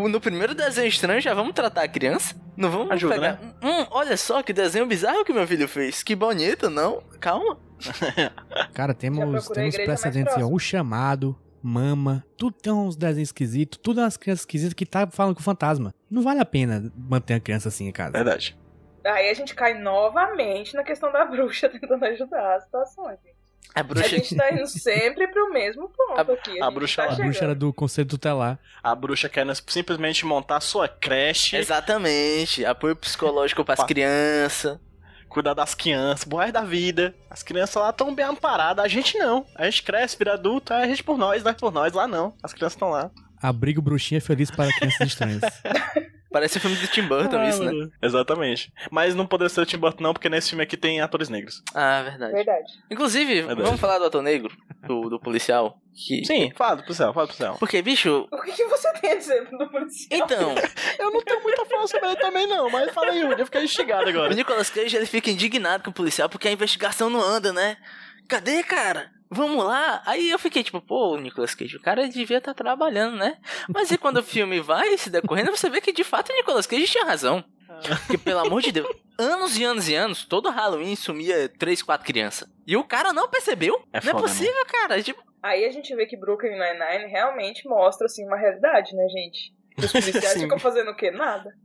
[0.09, 2.35] No primeiro desenho estranho já vamos tratar a criança?
[2.57, 3.33] Não vamos Ajuda, pegar.
[3.41, 3.55] né?
[3.63, 6.03] Hum, olha só que desenho bizarro que meu filho fez.
[6.03, 7.03] Que bonito, não?
[7.19, 7.59] Calma.
[8.73, 10.55] Cara, temos, temos precedentes, ó, próxima.
[10.57, 15.09] o chamado, mama, tudo tem uns desenhos esquisitos, tudo é umas crianças esquisitas que tá
[15.11, 15.93] falando com fantasma.
[16.11, 18.13] Não vale a pena manter a criança assim em casa.
[18.13, 18.57] Verdade.
[19.05, 23.19] Aí a gente cai novamente na questão da bruxa tentando ajudar as situações.
[23.25, 23.41] gente.
[23.75, 24.09] A A bruxa.
[24.09, 26.61] gente tá indo sempre pro mesmo ponto A- aqui.
[26.61, 27.15] a gente bruxa tá lá.
[27.15, 28.59] A bruxa era do conselho tutelar.
[28.83, 32.65] A bruxa quer simplesmente montar sua creche, Exatamente.
[32.65, 34.79] Apoio psicológico pras Pa- crianças.
[35.29, 37.15] cuidar das crianças, boas da vida.
[37.31, 39.47] As crianças lá estão bem amparadas, a gente não.
[39.55, 42.35] A gente cresce, vira adulto, aí a gente por nós, nós por nós, lá não.
[42.43, 43.11] As crianças estão lá.
[43.41, 45.41] Abrigo bruxinha feliz para crianças estranhas.
[46.33, 47.89] Parece o filme do Tim Burton, Ah, isso, né?
[48.01, 48.73] Exatamente.
[48.91, 51.63] Mas não poderia ser o Tim Burton não, porque nesse filme aqui tem atores negros.
[51.75, 52.33] Ah, verdade.
[52.33, 52.73] Verdade.
[52.91, 53.63] Inclusive, Verdade.
[53.63, 55.79] vamos falar do ator negro, do, do policial.
[55.93, 56.25] Que...
[56.25, 57.57] Sim, fala pro céu, fala pro céu.
[57.59, 58.29] Porque, bicho.
[58.31, 60.21] O que, que você tem a dizer do policial?
[60.21, 60.55] Então,
[60.99, 64.07] Eu não tenho muita falar sobre ele também não, mas fala aí, eu fiquei instigado
[64.07, 64.35] o agora.
[64.35, 67.77] Nicolas Cage ele fica indignado com o policial porque a investigação não anda, né?
[68.29, 69.11] Cadê, cara?
[69.31, 70.03] Vamos lá.
[70.05, 73.39] Aí eu fiquei tipo, pô, o Nicolas Cage, o cara devia estar trabalhando, né?
[73.69, 76.67] Mas e quando o filme vai se decorrendo, você vê que de fato o Nicolas
[76.67, 77.45] Cage tinha razão.
[78.07, 82.05] Porque, pelo amor de Deus, anos e anos e anos, todo Halloween sumia três, quatro
[82.07, 82.47] crianças.
[82.67, 83.75] E o cara não percebeu?
[83.93, 85.03] É não é foda, possível, cara.
[85.03, 89.55] Tipo, Aí a gente vê que Brooklyn Nine-Nine realmente mostra, assim, uma realidade, né, gente?
[89.79, 90.41] Os policiais Sim.
[90.43, 91.11] ficam fazendo o quê?
[91.11, 91.55] Nada.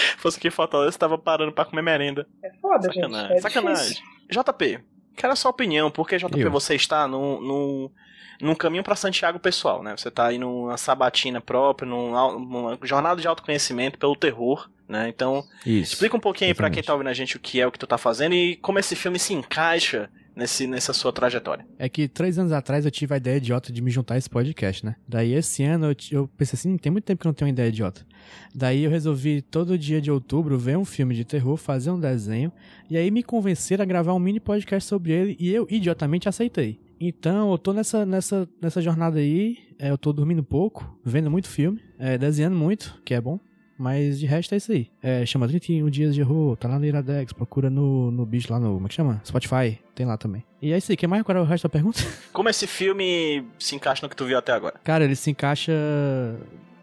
[0.18, 2.26] Fosse aqui em Fortaleza, tava parando pra comer merenda.
[2.42, 3.28] É foda, Sacanagem.
[3.28, 3.38] gente.
[3.38, 3.88] É Sacanagem.
[3.94, 4.04] difícil.
[4.30, 4.80] JP,
[5.16, 6.50] quero a sua opinião, porque JP, Eu.
[6.50, 7.90] você está num, num,
[8.40, 9.94] num caminho pra Santiago pessoal, né?
[9.96, 15.08] Você tá aí numa sabatina própria, num, au- numa jornada de autoconhecimento pelo terror, né?
[15.08, 15.94] Então, Isso.
[15.94, 17.78] explica um pouquinho aí pra quem tá ouvindo a gente o que é o que
[17.78, 21.66] tu tá fazendo e como esse filme se encaixa nesse, nessa sua trajetória.
[21.78, 24.28] É que três anos atrás eu tive a ideia idiota de me juntar a esse
[24.28, 24.94] podcast, né?
[25.08, 27.52] Daí esse ano eu, eu pensei assim, tem muito tempo que eu não tenho uma
[27.52, 28.06] ideia idiota.
[28.54, 32.52] Daí eu resolvi todo dia de outubro ver um filme de terror, fazer um desenho,
[32.90, 36.78] e aí me convencer a gravar um mini podcast sobre ele, e eu idiotamente aceitei.
[37.00, 41.48] Então eu tô nessa, nessa, nessa jornada aí, é, eu tô dormindo pouco, vendo muito
[41.48, 43.38] filme, é, desenhando muito, que é bom.
[43.78, 44.90] Mas de resto é isso aí.
[45.02, 48.58] É, chama 31 Dias de Horror, tá lá no Iradex, procura no, no bicho lá
[48.58, 48.74] no.
[48.74, 49.20] Como é que chama?
[49.24, 50.42] Spotify, tem lá também.
[50.62, 51.22] E é isso aí, quer mais?
[51.22, 52.00] Qual é o resto da pergunta?
[52.32, 54.80] Como esse filme se encaixa no que tu viu até agora?
[54.82, 55.72] Cara, ele se encaixa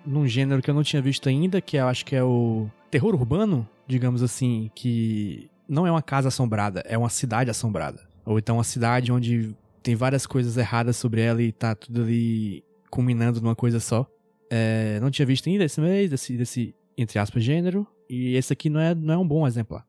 [0.06, 3.16] num gênero que eu não tinha visto ainda, que eu acho que é o terror
[3.16, 8.02] urbano, digamos assim, que não é uma casa assombrada, é uma cidade assombrada.
[8.26, 12.64] Ou então uma cidade onde tem várias coisas erradas sobre ela e tá tudo ali
[12.90, 14.10] culminando numa coisa só.
[14.50, 18.70] É, não tinha visto ainda esse mês, desse, desse, entre aspas, gênero, e esse aqui
[18.70, 19.86] não é, não é um bom exemplar.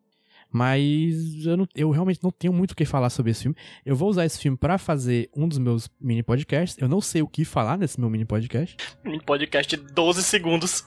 [0.50, 3.56] Mas eu, não- eu realmente não tenho muito o que falar sobre esse filme.
[3.84, 6.80] Eu vou usar esse filme pra fazer um dos meus mini podcasts.
[6.80, 8.76] Eu não sei o que falar nesse meu mini podcast.
[9.04, 10.84] Um podcast de 12 segundos.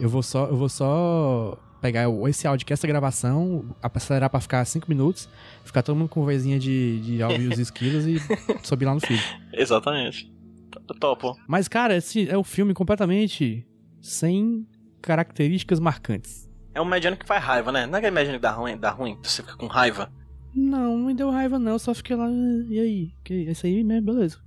[0.00, 4.40] Eu vou só, eu vou só pegar o- esse áudio que essa gravação, acelerar pra
[4.40, 5.28] ficar 5 minutos,
[5.64, 8.16] ficar todo mundo com vozinha de, de ouvir os esquilos e
[8.62, 9.20] subir lá no feed.
[9.52, 10.32] Exatamente.
[11.00, 11.36] Topo.
[11.46, 13.66] Mas, cara, esse é o filme completamente
[14.00, 14.66] sem
[15.02, 16.48] características marcantes.
[16.74, 17.84] É um mediano que faz raiva, né?
[17.86, 20.10] Não é aquele mediano que dá ruim, dá ruim, você fica com raiva.
[20.54, 23.10] Não, não me deu raiva não, eu só fiquei lá, "Ah, e aí?
[23.24, 24.38] Que, esse aí mesmo, beleza.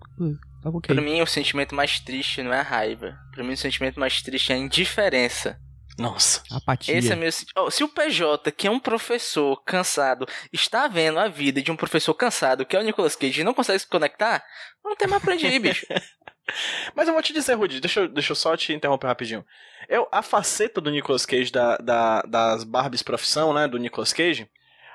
[0.61, 0.95] Tá ok.
[0.95, 3.15] Pra mim, o sentimento mais triste não é a raiva.
[3.33, 5.59] Pra mim, o sentimento mais triste é a indiferença.
[5.97, 6.43] Nossa.
[6.51, 6.97] Apatia.
[6.97, 7.29] Esse é meu.
[7.55, 11.75] Ó, se o PJ, que é um professor cansado, está vendo a vida de um
[11.75, 14.43] professor cansado, que é o Nicolas Cage, e não consegue se conectar,
[14.83, 15.85] não tem mais pra onde ir, bicho.
[16.93, 19.43] Mas eu vou te dizer, Rudy, deixa eu, deixa eu só te interromper rapidinho.
[19.89, 24.47] Eu, a faceta do Nicolas Cage, da, da- das Barbies profissão, né, do Nicolas Cage,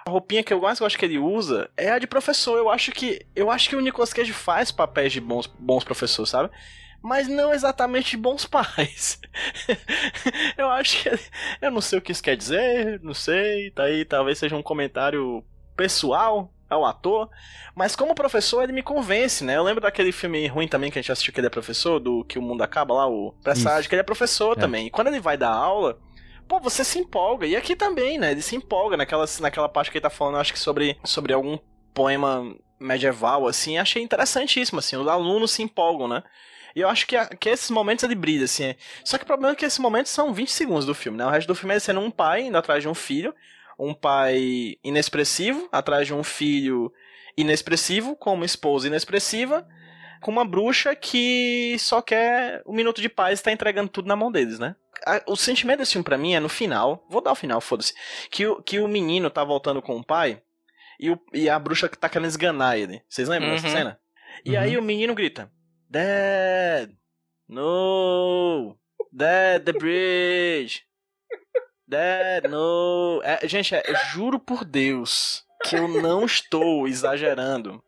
[0.07, 2.57] a roupinha que eu mais gosto que ele usa é a de professor.
[2.57, 6.31] Eu acho que eu acho que o Nicolas Cage faz papéis de bons, bons professores,
[6.31, 6.51] sabe?
[7.03, 9.19] Mas não exatamente bons pais.
[10.57, 11.11] eu acho que.
[11.61, 13.71] Eu não sei o que isso quer dizer, não sei.
[13.71, 15.45] Tá aí, talvez seja um comentário
[15.77, 17.29] pessoal ao ator.
[17.75, 19.57] Mas como professor, ele me convence, né?
[19.57, 22.25] Eu lembro daquele filme ruim também que a gente assistiu que ele é professor, do
[22.25, 24.61] Que o Mundo Acaba lá, o Presságio, que ele é professor É.
[24.61, 24.87] também.
[24.87, 25.99] E quando ele vai dar aula,
[26.47, 27.47] pô, você se empolga.
[27.47, 28.31] E aqui também, né?
[28.33, 31.59] Ele se empolga naquela, naquela parte que ele tá falando, acho que sobre, sobre algum
[31.95, 33.79] poema medieval, assim.
[33.79, 34.97] Achei interessantíssimo, assim.
[34.97, 36.23] Os alunos se empolgam, né?
[36.75, 38.75] E eu acho que, a- que esses momentos ele brilha, assim.
[39.05, 41.27] Só que o problema é que esses momentos são 20 segundos do filme, né?
[41.27, 43.35] O resto do filme é ele sendo um pai indo atrás de um filho,
[43.79, 46.93] um pai inexpressivo, atrás de um filho
[47.37, 49.67] inexpressivo, com uma esposa inexpressiva,
[50.21, 54.17] com uma bruxa que só quer um minuto de paz e tá entregando tudo na
[54.17, 54.77] mão deles, né?
[55.27, 57.95] O sentimento desse filme pra mim é no final, vou dar o final, foda-se,
[58.31, 60.43] que o, que o menino tá voltando com o pai
[60.99, 63.01] e, o, e a bruxa tá querendo esganar ele.
[63.09, 63.73] Vocês lembram dessa Uhum.
[63.73, 63.99] cena?
[64.45, 64.63] E Uhum.
[64.63, 65.51] aí o menino grita:
[65.91, 66.93] Dad!
[67.49, 68.77] No!
[69.13, 70.85] Dad, the bridge!
[71.85, 73.21] Dad, no!
[73.25, 77.83] É, gente, é, juro por Deus que eu não estou exagerando.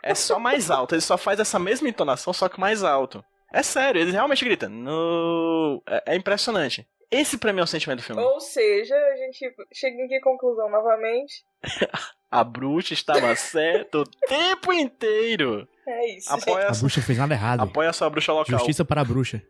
[0.00, 3.24] É só mais alto, ele só faz essa mesma entonação, só que mais alto.
[3.52, 5.82] É sério, ele realmente grita: No!
[5.88, 6.86] É, é impressionante.
[7.14, 8.20] Esse pra mim é o sentimento do filme.
[8.22, 11.44] Ou seja, a gente chega em que conclusão novamente?
[12.30, 15.68] A bruxa estava certa o tempo inteiro.
[15.86, 16.32] É isso.
[16.32, 17.60] Apoia, A bruxa fez nada errado.
[17.60, 18.58] apoia a sua bruxa local.
[18.58, 19.40] Justiça para a bruxa.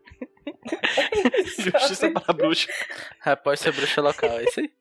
[1.57, 2.67] Justiça para a bruxa.
[3.21, 4.71] Rapaz, ser bruxa local, é isso aí.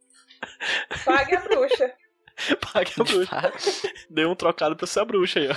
[1.03, 1.95] Pague a bruxa.
[2.75, 3.53] Pague a bruxa.
[4.11, 5.55] Deu um trocado pra ser bruxa aí, ó.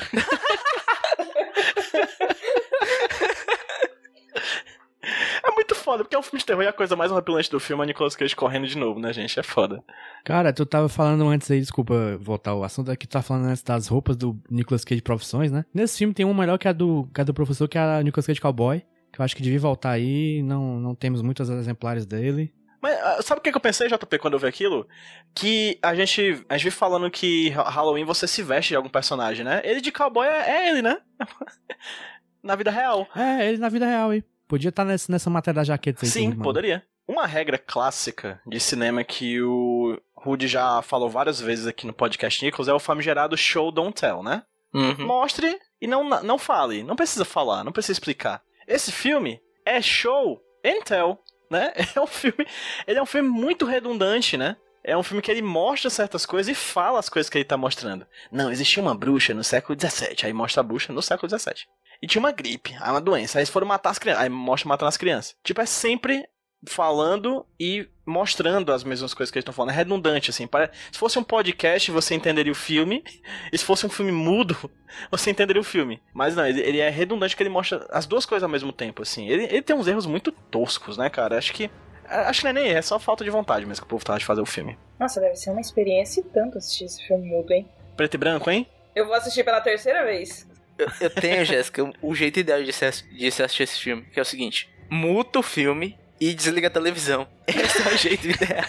[5.43, 7.61] É muito foda, porque é um filme de terror e a coisa mais horripilante do
[7.61, 9.39] filme é Nicolas Cage correndo de novo, né, gente?
[9.39, 9.81] É foda.
[10.25, 13.63] Cara, tu tava falando antes aí, desculpa voltar ao assunto, aqui tu tava falando antes
[13.63, 15.63] das roupas do Nicolas Cage de profissões, né?
[15.73, 18.03] Nesse filme tem uma melhor que a do, que a do professor, que é a
[18.03, 22.05] Nicolas Cage Cowboy, que eu acho que devia voltar aí, não, não temos muitos exemplares
[22.05, 22.53] dele.
[22.81, 24.87] Mas ah, sabe o que eu pensei, JP, quando eu vi aquilo?
[25.33, 28.89] Que a gente, a gente vive falando que Ha- Halloween você se veste de algum
[28.89, 29.61] personagem, né?
[29.63, 30.97] Ele de cowboy é, é ele, né?
[32.43, 33.07] Na vida real.
[33.15, 34.23] É, ele na vida real aí.
[34.47, 36.09] Podia estar nessa, nessa matéria da jaqueta aí.
[36.09, 36.83] Sim, poderia.
[37.07, 42.43] Uma regra clássica de cinema que o Rudy já falou várias vezes aqui no podcast
[42.43, 44.43] Nichols é o famigerado show don't tell, né?
[44.73, 45.05] Uhum.
[45.05, 46.83] Mostre e não, não fale.
[46.83, 48.41] Não precisa falar, não precisa explicar.
[48.67, 51.73] Esse filme é show and tell, né?
[51.95, 52.45] É um filme,
[52.85, 54.57] ele é um filme muito redundante, né?
[54.83, 57.57] É um filme que ele mostra certas coisas e fala as coisas que ele tá
[57.57, 58.07] mostrando.
[58.31, 61.65] Não, existia uma bruxa no século XVII, aí mostra a bruxa no século XVII.
[62.01, 64.69] E tinha uma gripe, aí uma doença, aí eles foram matar as crianças, aí mostra
[64.69, 65.35] matando as crianças.
[65.43, 66.27] Tipo, é sempre
[66.65, 69.71] falando e mostrando as mesmas coisas que eles estão falando.
[69.71, 70.47] É redundante, assim.
[70.91, 73.03] Se fosse um podcast, você entenderia o filme.
[73.51, 74.57] E se fosse um filme mudo,
[75.11, 76.01] você entenderia o filme.
[76.13, 79.01] Mas não, ele, ele é redundante porque ele mostra as duas coisas ao mesmo tempo,
[79.01, 79.27] assim.
[79.29, 81.37] Ele, ele tem uns erros muito toscos, né, cara?
[81.37, 81.69] Acho que.
[82.05, 84.19] Acho que não é nem é só falta de vontade mesmo que o povo tava
[84.19, 84.77] de fazer o filme.
[84.99, 87.67] Nossa, deve ser uma experiência e tanto assistir esse filme mudo, hein?
[87.97, 88.65] Preto e branco, hein?
[88.95, 90.46] Eu vou assistir pela terceira vez.
[90.77, 94.19] Eu, eu tenho, Jéssica, o- jeito ideal de se, de se assistir esse filme, que
[94.19, 97.27] é o seguinte: muta o filme e desliga a televisão.
[97.47, 98.65] Esse é o jeito ideal.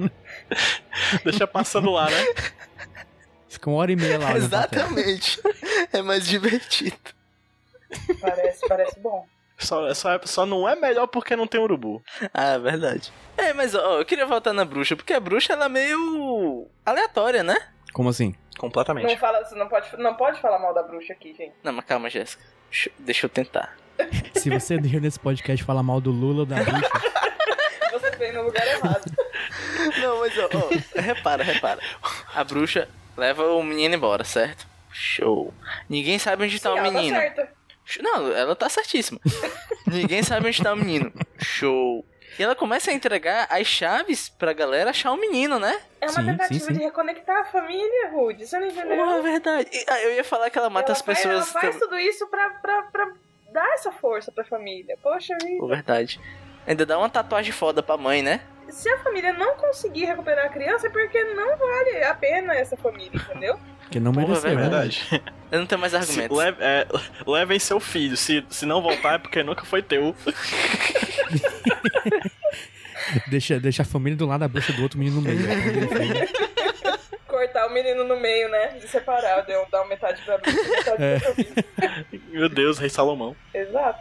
[1.24, 2.24] Deixa passando lá, né?
[3.48, 4.36] Fica uma hora e meia lá.
[4.36, 5.40] Exatamente.
[5.92, 6.96] É mais divertido.
[8.20, 9.26] Parece, parece bom.
[9.58, 12.02] Só, só, só não é melhor porque não tem urubu.
[12.32, 13.12] Ah, verdade.
[13.36, 17.42] É, mas ó, eu queria voltar na bruxa, porque a bruxa ela é meio aleatória,
[17.42, 17.56] né?
[17.92, 18.34] Como assim?
[18.60, 19.06] Completamente.
[19.06, 21.54] Não, fala, você não pode, não pode falar mal da bruxa aqui, gente.
[21.62, 22.42] Não, mas calma, Jéssica.
[22.70, 23.74] Deixa, eu- deixa eu tentar.
[24.34, 26.90] Se você vir nesse podcast falar mal do Lula ou da bruxa,
[27.92, 29.10] Você veio no lugar errado.
[30.00, 31.80] Não, mas ó, ó, repara, repara.
[32.34, 34.66] A bruxa leva o menino embora, certo?
[34.92, 35.52] Show.
[35.88, 37.16] Ninguém sabe onde tá Sim, o ela tá menino.
[37.16, 37.52] certa.
[38.00, 39.18] Não, ela tá certíssima.
[39.86, 41.12] Ninguém sabe onde tá o menino.
[41.38, 42.04] Show.
[42.38, 45.78] E ela começa a entregar as chaves pra galera achar o menino, né?
[46.00, 46.72] É uma Sim, tentativa sim, sim.
[46.78, 48.46] de reconectar a família, Rude.
[48.46, 48.96] Você não entendeu?
[48.96, 49.68] Porra, é verdade.
[49.72, 51.34] E, ah, eu ia falar que ela mata ela as faz, pessoas.
[51.54, 53.12] ela faz tudo isso pra, pra, pra
[53.52, 54.96] dar essa força pra família.
[55.02, 55.66] Poxa Pô, vida.
[55.66, 56.20] verdade.
[56.66, 58.40] Ainda dá uma tatuagem foda pra mãe, né?
[58.68, 62.76] Se a família não conseguir recuperar a criança, é porque não vale a pena essa
[62.76, 63.58] família, entendeu?
[63.90, 64.60] Porque não Porra, mereceu, É né?
[64.60, 65.02] verdade.
[65.50, 66.38] Eu não tenho mais Se argumentos.
[66.38, 66.86] leve- é,
[67.26, 68.16] levem seu filho.
[68.16, 70.14] Se, se não voltar é porque nunca foi teu.
[73.28, 75.40] Deixa, deixa a família do lado, a bruxa do outro, o menino no meio.
[75.40, 77.26] ó.
[77.26, 78.78] Cortar o menino no meio, né?
[78.78, 81.18] E separar, deu- dar uma metade pra mim, metade É.
[81.18, 82.20] pra mim.
[82.30, 83.34] Meu Deus, Rei Salomão.
[83.52, 83.98] Exato.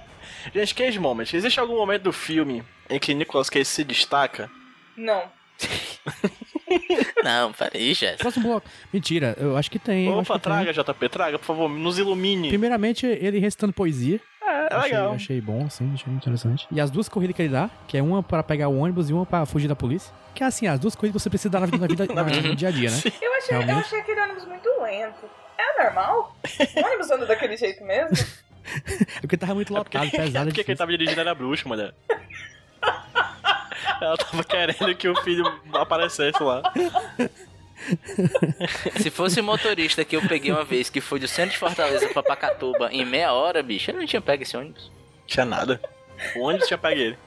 [0.53, 1.33] Gente, Cage Moment.
[1.33, 4.49] Existe algum momento do filme em que Nicolas Cage se destaca?
[4.95, 5.23] Não.
[7.24, 8.18] Não, peraí, Jéssica.
[8.20, 8.68] Próximo bloco.
[8.93, 10.07] Mentira, eu acho que tem.
[10.10, 10.39] Opa, que tem.
[10.39, 12.47] traga, JP, traga, por favor, nos ilumine.
[12.49, 14.20] Primeiramente, ele recitando poesia.
[14.41, 15.14] É, é achei, legal.
[15.14, 16.68] achei bom, assim, achei interessante.
[16.72, 19.14] E as duas corridas que ele dá, que é uma pra pegar o ônibus e
[19.14, 20.14] uma pra fugir da polícia.
[20.34, 22.24] Que é assim, as duas corridas que você precisa dar na vida, na vida na-
[22.49, 22.97] no dia a dia, né?
[23.22, 25.30] Eu achei, eu achei aquele ônibus muito lento.
[25.57, 26.36] É normal?
[26.76, 28.16] O ônibus anda daquele jeito mesmo?
[29.16, 30.45] É porque tava muito lotado, pesado.
[30.49, 31.91] Porque quem tava dirigindo era a bruxa, mulher.
[34.01, 36.61] Ela tava querendo que o filho aparecesse lá.
[39.01, 42.07] Se fosse o motorista que eu peguei uma vez, que foi do centro de Fortaleza
[42.09, 44.91] pra Pacatuba em meia hora, bicho, eu não tinha pego esse ônibus.
[45.25, 45.81] Tinha nada.
[46.35, 47.17] O ônibus tinha pego ele.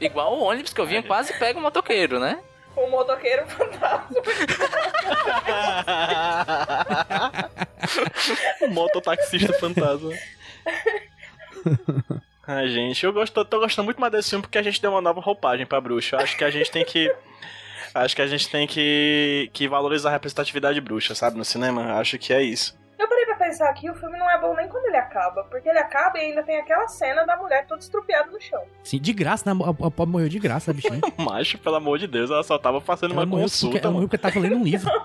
[0.00, 2.38] Igual o ônibus que eu vinha quase pega o motoqueiro, né?
[2.76, 4.08] O motoqueiro fantasma.
[8.62, 10.12] o mototaxista fantasma.
[12.50, 15.02] Ai, gente, eu gosto, tô gostando muito mais desse filme porque a gente deu uma
[15.02, 16.16] nova roupagem pra bruxa.
[16.16, 17.14] Eu acho que a gente tem que.
[17.94, 21.94] Acho que a gente tem que, que valorizar a representatividade bruxa, sabe, no cinema.
[21.98, 22.78] Acho que é isso.
[22.98, 25.68] Eu parei pra pensar que o filme não é bom nem quando ele acaba, porque
[25.68, 28.62] ele acaba e ainda tem aquela cena da mulher toda estrupiada no chão.
[28.84, 29.58] Sim, de graça, né?
[29.64, 31.00] A, a pobre morreu de graça, a bichinha.
[31.16, 33.78] Macho, pelo amor de Deus, ela só tava fazendo Ela uma morreu, porque, consulta.
[33.78, 34.90] ela morreu porque tava lendo um livro.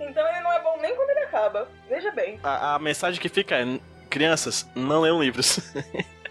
[0.00, 1.68] Então ele não é bom nem quando ele acaba.
[1.88, 2.38] Veja bem.
[2.42, 3.78] A, a mensagem que fica é:
[4.08, 5.72] crianças, não leiam livros.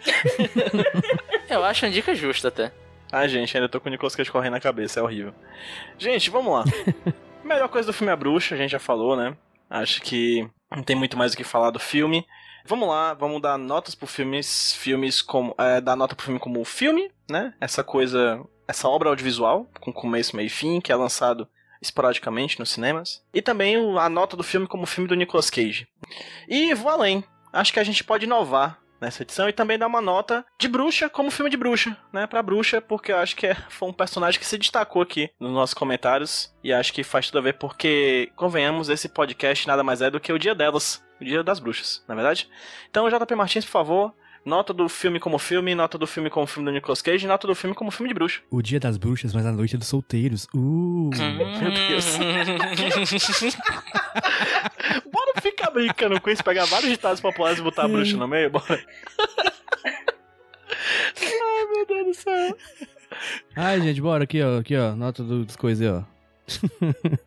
[1.49, 2.71] Eu acho uma dica justa até.
[3.11, 5.33] Ai, gente, ainda tô com o Nicolas Cage correndo na cabeça, é horrível.
[5.97, 6.63] Gente, vamos lá.
[7.43, 9.35] Melhor coisa do filme é a bruxa, a gente já falou, né?
[9.69, 12.25] Acho que não tem muito mais o que falar do filme.
[12.65, 16.63] Vamos lá, vamos dar notas pro filmes, filmes como, é, dar nota pro filme como
[16.65, 17.53] filme, né?
[17.61, 21.47] Essa coisa, essa obra audiovisual, com começo, meio e fim, que é lançado
[21.81, 23.23] esporadicamente nos cinemas.
[23.33, 25.87] E também a nota do filme como filme do Nicolas Cage.
[26.47, 27.23] E vou além.
[27.53, 31.09] Acho que a gente pode inovar nessa edição e também dar uma nota de bruxa
[31.09, 32.27] como filme de bruxa, né?
[32.27, 35.51] Pra bruxa, porque eu acho que é, foi um personagem que se destacou aqui nos
[35.51, 40.01] nossos comentários e acho que faz tudo a ver porque, convenhamos, esse podcast nada mais
[40.01, 42.49] é do que o dia delas, o dia das bruxas, na é verdade?
[42.89, 44.13] Então, JP Martins, por favor,
[44.47, 47.45] nota do filme como filme, nota do filme como filme do Nicolas Cage e nota
[47.45, 48.41] do filme como filme de bruxa.
[48.49, 50.47] O dia das bruxas, mas a noite dos solteiros.
[50.55, 51.09] Uh!
[51.59, 52.17] Meu Deus.
[55.57, 58.51] Ficar brincando com isso, pegar vários ditados populares e botar a bruxa no meio?
[58.51, 58.79] Bora.
[61.19, 62.57] Ai, meu Deus do céu.
[63.55, 64.59] Ai, gente, bora aqui, ó.
[64.59, 64.95] Aqui, ó.
[64.95, 66.03] Nota do- das coisas aí, ó.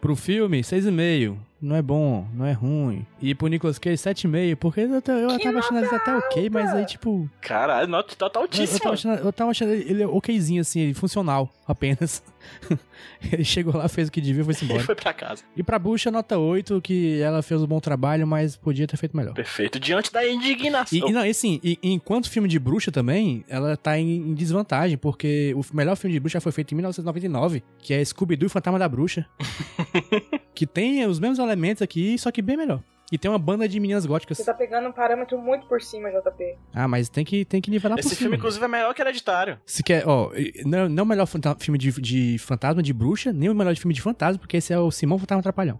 [0.00, 1.36] pro filme, 6,5.
[1.60, 3.04] Não é bom, não é ruim.
[3.20, 4.56] E pro Nicolas Cage, 7,5.
[4.56, 7.28] Porque eu, t- eu tava achando ele até ok, mas aí, tipo.
[7.40, 8.78] Caralho, nota tá, tá Eu, eu, altíssima.
[8.80, 12.22] tava achando, eu tava achando ele okzinho, assim, funcional, apenas.
[13.32, 14.82] ele chegou lá, fez o que devia e foi E embora.
[14.82, 15.42] foi pra casa.
[15.56, 19.16] E pra Bucha, nota 8, que ela fez um bom trabalho, mas podia ter feito
[19.16, 19.34] melhor.
[19.34, 19.78] Perfeito.
[19.80, 20.98] Diante da indignação.
[20.98, 24.16] E, e não, e assim, e, e enquanto filme de bruxa também, ela tá em,
[24.16, 28.46] em desvantagem, porque o melhor filme de bruxa foi feito em 1999, que é Scooby-Doo
[28.46, 29.26] e Fantasma da Bruxa.
[30.54, 32.82] que tem os mesmos elementos aqui, só que bem melhor.
[33.10, 34.36] E tem uma banda de meninas góticas.
[34.36, 36.58] Você tá pegando um parâmetro muito por cima, JP.
[36.74, 38.36] Ah, mas tem que, tem que nivelar Esse por filme, cima.
[38.36, 39.58] inclusive, é melhor que Hereditário.
[39.64, 40.30] Se quer, ó,
[40.66, 44.02] não, não o melhor filme de, de fantasma de bruxa, nem o melhor filme de
[44.02, 45.78] fantasma, porque esse é o Simão Fantasma Trapalhão.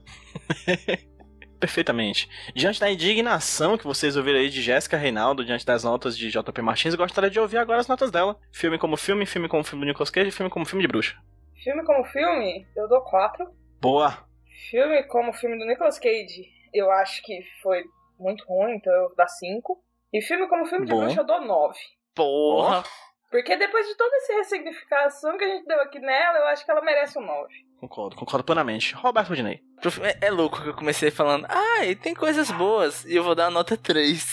[1.60, 2.28] Perfeitamente.
[2.54, 6.62] Diante da indignação que vocês ouviram aí de Jéssica Reinaldo, diante das notas de JP
[6.62, 8.38] Martins, eu gostaria de ouvir agora as notas dela.
[8.52, 11.16] Filme como filme, filme como filme do Nicolas Cage, filme como filme de bruxa.
[11.62, 13.44] Filme como filme, eu dou 4.
[13.80, 14.24] Boa!
[14.70, 17.82] Filme como filme do Nicolas Cage, eu acho que foi
[18.18, 19.78] muito ruim, então eu vou dar 5.
[20.12, 21.00] E filme como filme de Bom.
[21.00, 21.78] bruxa, eu dou 9.
[22.14, 22.82] Porra.
[23.30, 26.70] Porque depois de toda essa ressignificação que a gente deu aqui nela, eu acho que
[26.70, 27.52] ela merece um 9.
[27.78, 28.94] Concordo, concordo plenamente.
[28.94, 29.60] Roberto Rodinei.
[29.82, 33.14] Pro filme- É, é louco que eu comecei falando, ah, e tem coisas boas, e
[33.14, 34.24] eu vou dar a nota 3.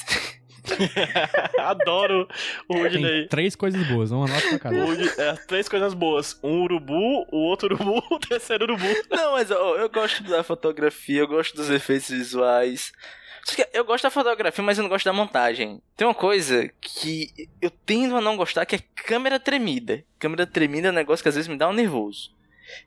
[1.59, 2.28] Adoro
[2.68, 3.28] o Tem Rudney.
[3.28, 6.39] três coisas boas, uma nota pra Rudney- é, três coisas boas.
[6.43, 8.86] Um urubu, o outro urubu, o terceiro urubu.
[9.09, 12.91] Não, mas ó, eu gosto da fotografia, eu gosto dos efeitos visuais.
[13.43, 15.80] Só que Eu gosto da fotografia, mas eu não gosto da montagem.
[15.95, 17.30] Tem uma coisa que
[17.61, 20.03] eu tendo a não gostar, que é câmera tremida.
[20.18, 22.34] Câmera tremida é um negócio que às vezes me dá um nervoso.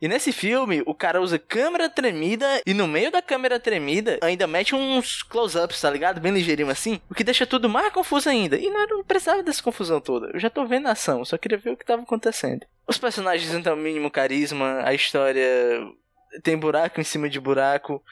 [0.01, 4.47] E nesse filme, o cara usa câmera tremida e no meio da câmera tremida ainda
[4.47, 6.21] mete uns close-ups, tá ligado?
[6.21, 8.57] Bem ligeirinho assim, o que deixa tudo mais confuso ainda.
[8.57, 10.31] E não, não precisava dessa confusão toda.
[10.33, 12.67] Eu já tô vendo a ação, só queria ver o que tava acontecendo.
[12.87, 15.47] Os personagens não têm o mínimo carisma, a história
[16.43, 18.03] tem buraco em cima de buraco.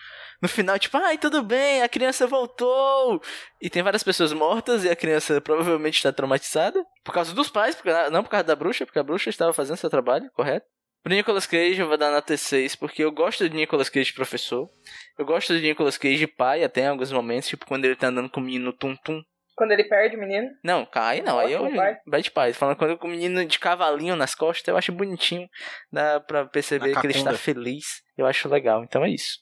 [0.40, 3.22] No final, tipo, ai, tudo bem, a criança voltou.
[3.60, 6.84] E tem várias pessoas mortas e a criança provavelmente está traumatizada.
[7.02, 7.76] Por causa dos pais,
[8.12, 10.66] não por causa da bruxa, porque a bruxa estava fazendo seu trabalho, correto?
[11.06, 14.68] Pro Nicolas Cage eu vou dar nota 6, porque eu gosto de Nicolas Cage professor.
[15.16, 18.28] Eu gosto de Nicolas Cage pai até em alguns momentos, tipo quando ele tá andando
[18.28, 19.22] com o menino Tum Tum.
[19.54, 20.48] Quando ele perde o menino.
[20.64, 21.62] Não, aí não, aí eu
[22.04, 22.52] bad pai.
[22.52, 25.48] Falando quando com o menino de cavalinho nas costas, eu acho bonitinho.
[25.92, 28.02] Dá pra perceber Na que ele está feliz.
[28.18, 29.38] Eu acho legal, então é isso.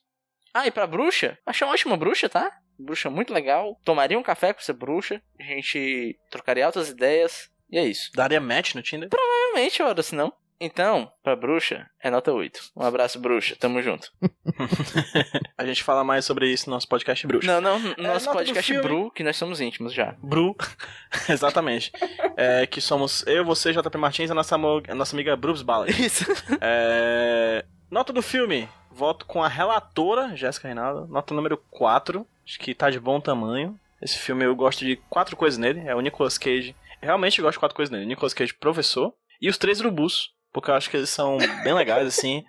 [0.52, 1.38] Ah, e pra bruxa?
[1.46, 2.52] Achei uma ótima bruxa, tá?
[2.78, 3.80] Bruxa muito legal.
[3.86, 5.22] Tomaria um café com essa bruxa.
[5.40, 7.48] A gente trocaria altas ideias.
[7.70, 8.10] E é isso.
[8.14, 9.08] Daria match no Tinder?
[9.10, 10.30] Realmente, ora, se não.
[10.60, 12.72] Então, pra bruxa, é nota 8.
[12.76, 13.56] Um abraço, bruxa.
[13.58, 14.10] Tamo junto.
[15.58, 17.46] A gente fala mais sobre isso no nosso podcast Bruxa.
[17.46, 18.72] Não, não, no nosso do podcast.
[18.80, 20.14] Bru, que nós somos íntimos já.
[20.22, 20.56] Bru.
[21.28, 21.92] Exatamente.
[22.36, 25.90] É, que somos eu, você, JP Martins e a nossa, a nossa amiga Brubs Bala.
[25.90, 26.24] Isso.
[26.60, 28.68] É, Nota do filme.
[28.90, 31.06] Voto com a relatora, Jéssica Reinaldo.
[31.06, 32.26] Nota número 4.
[32.44, 33.78] Acho que tá de bom tamanho.
[34.02, 35.80] Esse filme eu gosto de quatro coisas nele.
[35.86, 36.74] É o Nicolas Cage.
[37.00, 38.06] Eu realmente gosto de quatro coisas nele.
[38.06, 39.14] Nicolas Cage, professor.
[39.40, 40.32] E os três urubus.
[40.54, 42.42] Porque eu acho que eles são bem legais, assim.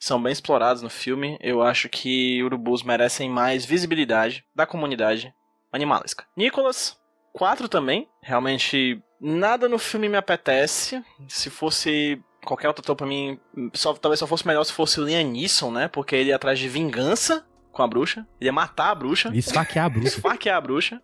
[0.00, 1.38] São bem explorados no filme.
[1.40, 5.32] Eu acho que urubus merecem mais visibilidade da comunidade
[5.72, 6.26] animalesca.
[6.36, 6.98] Nicolas,
[7.32, 8.06] 4 também.
[8.20, 11.02] Realmente, nada no filme me apetece.
[11.28, 13.38] Se fosse qualquer outro ator pra mim,
[13.72, 15.88] só, talvez só fosse melhor se fosse o Liam Neeson, né?
[15.88, 18.26] Porque ele ia atrás de vingança com a bruxa.
[18.40, 19.30] Ele ia matar a bruxa.
[19.32, 20.08] Esfaquear a bruxa.
[20.08, 21.00] Esfaquear a bruxa.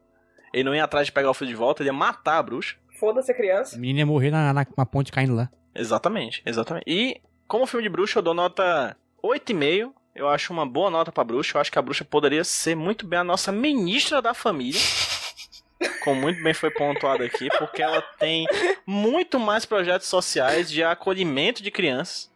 [0.52, 2.76] Ele não ia atrás de pegar o filho de volta, ele ia matar a bruxa.
[2.98, 3.78] Foda-se a A criança.
[3.78, 5.48] menina ia morrer na, na, na ponte caindo lá.
[5.74, 6.84] Exatamente, exatamente.
[6.86, 9.92] E como filme de bruxa, eu dou nota 8,5.
[10.14, 11.56] Eu acho uma boa nota pra bruxa.
[11.56, 14.80] Eu acho que a bruxa poderia ser muito bem a nossa ministra da família.
[16.04, 18.46] Como muito bem foi pontuado aqui, porque ela tem
[18.86, 22.30] muito mais projetos sociais de acolhimento de crianças.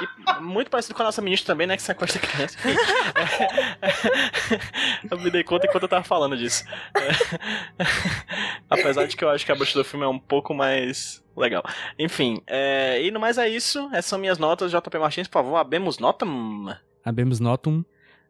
[0.00, 1.76] E muito parecido com a nossa ministra também, né?
[1.76, 2.56] Que sequestra criança.
[5.10, 6.64] eu me dei conta enquanto eu tava falando disso.
[8.70, 11.62] Apesar de que eu acho que a bruxa do filme é um pouco mais legal.
[11.98, 13.02] Enfim, é...
[13.02, 13.88] e no mais é isso.
[13.92, 14.70] Essas são minhas notas.
[14.70, 16.24] JP Martins, por favor, abemos nota.
[16.24, 16.72] hum.
[17.04, 17.84] Abemos Notum.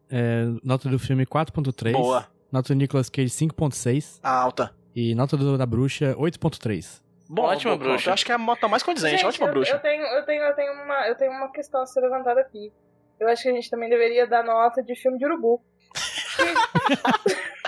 [0.09, 1.91] É, nota do filme 4.3.
[1.91, 2.27] Boa.
[2.51, 4.19] Nota do Nicolas Cage 5.6.
[4.23, 4.73] Alta.
[4.95, 7.01] E nota do, da bruxa 8.3.
[7.29, 8.11] Bom, Ótima bom, bruxa.
[8.11, 9.17] Acho que é a nota mais condizente.
[9.17, 9.73] Gente, Ótima eu, bruxa.
[9.73, 12.71] Eu tenho, eu, tenho, eu, tenho uma, eu tenho uma questão a ser levantada aqui.
[13.19, 15.61] Eu acho que a gente também deveria dar nota de filme de urubu.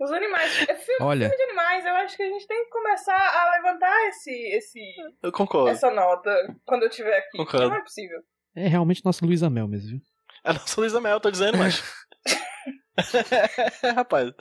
[0.00, 0.62] Os animais.
[0.68, 1.28] É filme, Olha.
[1.28, 4.80] filme de animais, eu acho que a gente tem que começar a levantar esse, esse,
[5.22, 5.68] Eu concordo.
[5.70, 6.34] essa nota
[6.64, 7.36] quando eu estiver aqui.
[7.36, 7.68] Concordo.
[7.68, 8.20] Não é possível.
[8.56, 10.00] É realmente nosso Luiz Amel mesmo, viu?
[10.44, 11.82] É nossa Luísa Mel, tô dizendo, mas.
[13.94, 14.32] Rapaz,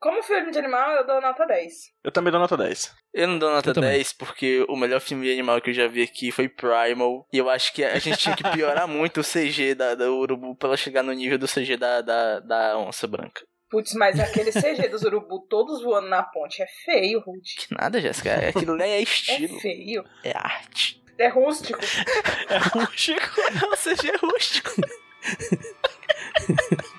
[0.00, 1.72] Como filme de animal, eu dou nota 10.
[2.04, 2.94] eu também dou nota 10.
[3.14, 3.90] Eu não dou nota Eu também.
[3.90, 7.26] 10 porque o melhor filme de animal que eu já vi aqui foi Primal.
[7.32, 10.56] E eu acho que a gente tinha que piorar muito o CG da, da urubu
[10.56, 13.42] pra ela chegar no nível do CG da, da, da onça branca.
[13.72, 17.56] Putz, mas aquele CG dos urubu todos voando na ponte é feio, Ruth.
[17.56, 18.48] Que nada, Jéssica.
[18.50, 19.58] Aquilo ali é É estilo.
[19.60, 20.04] feio.
[20.22, 21.02] É arte.
[21.18, 21.78] É rústico.
[22.48, 23.40] É rústico.
[23.72, 24.70] o CG é rústico.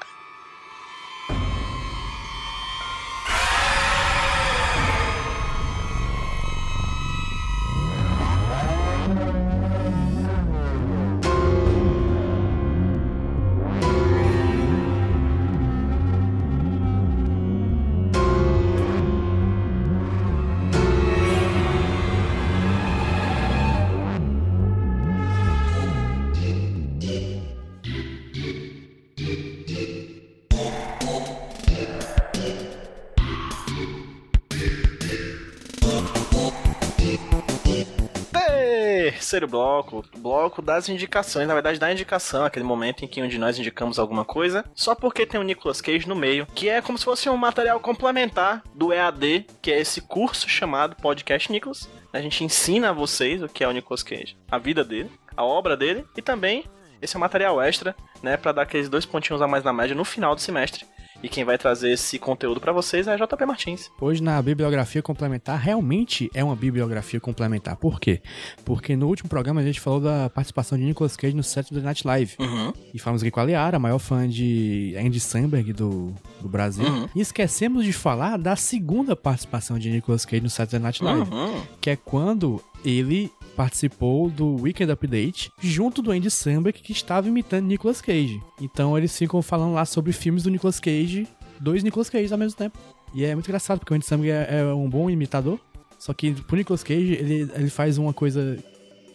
[39.33, 43.39] Terceiro bloco, bloco das indicações, na verdade da indicação, aquele momento em que um de
[43.39, 46.99] nós indicamos alguma coisa, só porque tem o Nicolas Cage no meio, que é como
[46.99, 51.89] se fosse um material complementar do EAD, que é esse curso chamado Podcast Nicolas.
[52.13, 55.43] A gente ensina a vocês o que é o Nicolas Cage, a vida dele, a
[55.43, 56.65] obra dele e também
[57.01, 59.95] esse é um material extra, né, para dar aqueles dois pontinhos a mais na média
[59.95, 60.85] no final do semestre.
[61.23, 63.89] E quem vai trazer esse conteúdo para vocês é a JP Martins.
[64.01, 67.77] Hoje na bibliografia complementar, realmente é uma bibliografia complementar.
[67.77, 68.21] Por quê?
[68.65, 72.05] Porque no último programa a gente falou da participação de Nicolas Cage no Saturday Night
[72.05, 72.35] Live.
[72.37, 72.73] Uhum.
[72.93, 76.85] E falamos aqui com a Liara, a maior fã de Andy Samberg do, do Brasil.
[76.85, 77.07] Uhum.
[77.15, 81.31] E esquecemos de falar da segunda participação de Nicolas Cage no Saturday Night Live.
[81.31, 81.61] Uhum.
[81.79, 87.65] Que é quando ele participou do Weekend Update junto do Andy Samberg, que estava imitando
[87.65, 88.41] Nicolas Cage.
[88.59, 91.27] Então eles ficam falando lá sobre filmes do Nicolas Cage,
[91.59, 92.77] dois Nicolas Cage ao mesmo tempo.
[93.13, 95.59] E é muito engraçado, porque o Andy Samberg é, é um bom imitador,
[95.99, 98.57] só que pro Nicolas Cage ele, ele faz uma coisa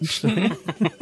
[0.01, 0.57] estranha.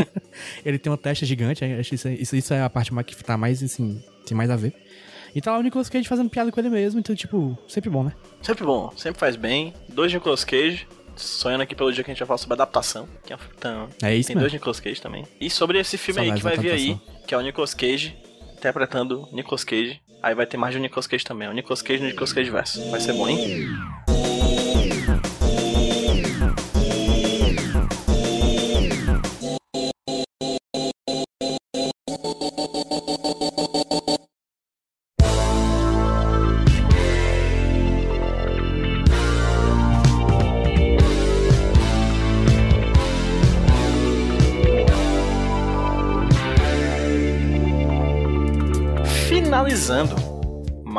[0.64, 3.36] ele tem uma testa gigante, acho isso, isso, isso é a parte mais que tá
[3.36, 4.74] mais, assim, tem mais a ver.
[5.34, 8.02] E tá lá o Nicolas Cage fazendo piada com ele mesmo, então, tipo, sempre bom,
[8.02, 8.14] né?
[8.40, 9.74] Sempre bom, sempre faz bem.
[9.86, 10.86] Dois Nicolas Cage.
[11.16, 13.08] Sonhando aqui pelo dia que a gente vai falar sobre adaptação.
[13.24, 14.40] Que é um filme tão- É isso Tem mesmo.
[14.40, 15.24] dois Nicolas Cage também.
[15.40, 18.16] E sobre esse filme aí que vai vir aí, que é o Nicolas Cage
[18.54, 20.00] interpretando Nicolas Cage.
[20.22, 21.48] Aí vai ter mais de um Nicolas Cage também.
[21.48, 22.90] O Nicolas Cage no Nicolas Cage verso.
[22.90, 23.66] Vai ser bom, hein?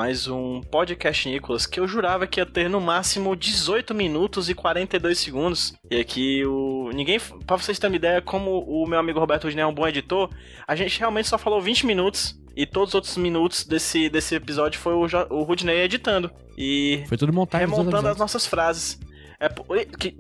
[0.08, 4.54] Mais um podcast Nicolas que eu jurava que ia ter no máximo 18 minutos e
[4.54, 5.74] 42 segundos.
[5.92, 9.64] E aqui o ninguém, Pra vocês terem uma ideia como o meu amigo Roberto Rudinei
[9.66, 10.30] é um bom editor,
[10.66, 14.80] a gente realmente só falou 20 minutos e todos os outros minutos desse, desse episódio
[14.80, 18.98] foi o, Jo- o Rudinei editando e Foi tudo montado dos remontando as nossas frases.
[19.40, 19.50] É
[19.86, 20.16] que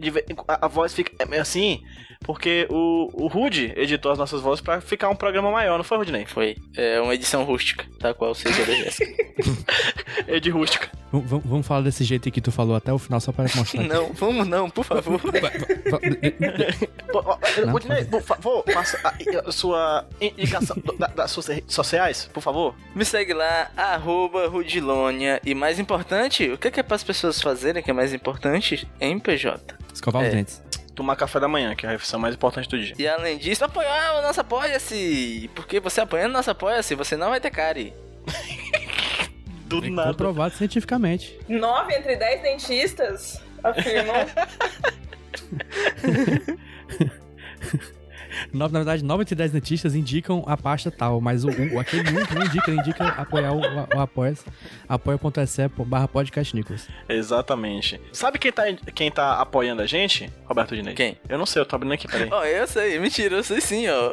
[0.48, 1.84] a, a voz fica é assim,
[2.22, 5.98] porque o, o Rude editou as nossas vozes pra ficar um programa maior, não foi,
[5.98, 6.26] Rudinei?
[6.26, 6.56] Foi.
[6.76, 9.12] É uma edição rústica, tá qual seja da Jéssica.
[10.28, 10.90] É de rústica.
[11.12, 13.46] V- v- vamos falar desse jeito aí que tu falou até o final, só para
[13.56, 13.84] mostrar.
[13.84, 15.20] não, vamos não, por favor.
[18.10, 19.14] Por favor, faça a,
[19.50, 22.76] a sua indicação da- das suas redes sociais, por favor.
[22.96, 25.42] Me segue lá, arroba Rudilônia.
[25.46, 28.14] E mais importante, o que é, que é para as pessoas fazerem que é mais
[28.14, 28.88] importante?
[29.00, 29.76] Em PJ.
[29.94, 30.32] Escovar os É.
[30.32, 30.62] dentes.
[30.96, 32.96] Tomar café da manhã, que é a refeição mais importante do dia.
[32.98, 35.50] E além disso, apoiar o nosso Apoia-se.
[35.54, 37.94] Porque você apoiando o nosso Apoia-se, você não vai ter cari.
[39.68, 40.10] Do É nada.
[40.12, 41.38] comprovado cientificamente.
[41.48, 44.16] Nove entre dez dentistas afirmam.
[48.54, 52.10] Nove, na verdade, 9 entre 10 dentistas indicam a pasta tal, mas o, o- aquele
[52.10, 54.34] um que não indica, ele indica apoiar o, o, o apoia
[54.88, 56.88] apoia.se barra podcast Nicolas.
[57.08, 58.00] Exatamente.
[58.12, 58.64] Sabe quem tá,
[58.94, 60.94] quem tá apoiando a gente, Roberto Dinei?
[60.94, 61.18] Quem?
[61.28, 62.30] Eu não sei, eu tô abrindo aqui, peraí.
[62.32, 64.12] Ó, eu sei, mentira, eu sei sim, ó.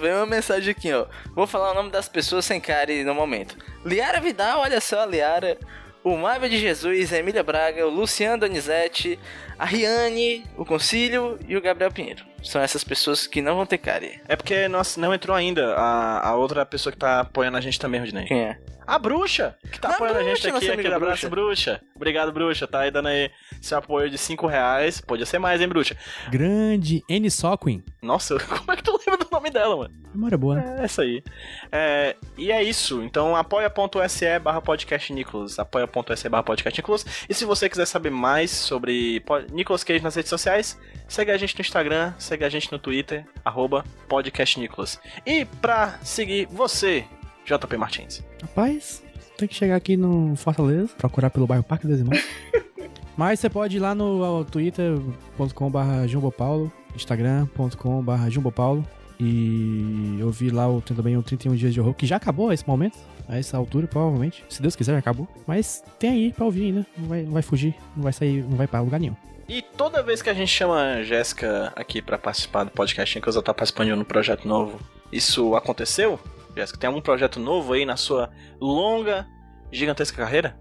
[0.00, 1.06] Veio uma mensagem aqui, ó.
[1.34, 3.56] Vou falar o nome das pessoas sem cari no momento.
[3.84, 5.58] Liara Vidal, olha só a Liara.
[6.04, 9.18] O Maiva de Jesus, a Emília Braga, o Luciano Donizete,
[9.58, 12.26] a Riane, o Concílio e o Gabriel Pinheiro.
[12.42, 14.20] São essas pessoas que não vão ter cari.
[14.28, 17.80] É porque nós, não entrou ainda a, a outra pessoa que tá apoiando a gente
[17.80, 18.26] também, Rodinei.
[18.26, 18.58] Quem é?
[18.86, 20.70] A bruxa, que tá A apoiando a bruxa, gente aqui.
[20.70, 21.80] Aquele abraço, bruxa.
[21.96, 22.66] Obrigado, bruxa.
[22.66, 23.30] Tá aí dando aí
[23.62, 25.00] seu apoio de 5 reais.
[25.00, 25.96] Podia ser mais, hein, bruxa?
[26.28, 27.30] Grande N.
[27.30, 27.82] Soquin.
[28.02, 29.13] Nossa, como é que tu lembra
[29.44, 29.94] nome dela, mano?
[30.14, 30.76] Memória boa, né?
[30.78, 31.22] É essa aí.
[31.70, 33.02] É, e é isso.
[33.02, 35.58] Então apoia.se barra podcast Nicolas.
[35.58, 37.04] Apoia.se barra podcast Nicolas.
[37.28, 39.22] E se você quiser saber mais sobre
[39.52, 40.78] Nicolas Cage nas redes sociais,
[41.08, 44.98] segue a gente no Instagram, segue a gente no Twitter, arroba podcast Nicolas.
[45.26, 47.04] E pra seguir você,
[47.44, 48.24] JP Martins.
[48.40, 49.02] Rapaz,
[49.36, 52.24] tem que chegar aqui no Fortaleza, procurar pelo bairro Parque das Irmãs.
[53.16, 58.84] Mas você pode ir lá no twitter.com.br jumbopaulo, instagram.com.br jumbopaulo
[59.18, 62.66] e ouvir lá o, também o 31 Dias de Horror, que já acabou a esse
[62.66, 62.98] momento,
[63.28, 64.44] a essa altura, provavelmente.
[64.48, 65.28] Se Deus quiser, já acabou.
[65.46, 68.56] Mas tem aí pra ouvir ainda, não vai, não vai fugir, não vai sair, não
[68.56, 69.16] vai pra lugar nenhum.
[69.48, 73.36] E toda vez que a gente chama a Jéssica aqui pra participar do podcast Nicolas,
[73.36, 74.80] ela tá participando de um projeto novo.
[75.12, 76.18] Isso aconteceu?
[76.56, 79.26] Jéssica, tem algum projeto novo aí na sua longa,
[79.70, 80.56] gigantesca carreira?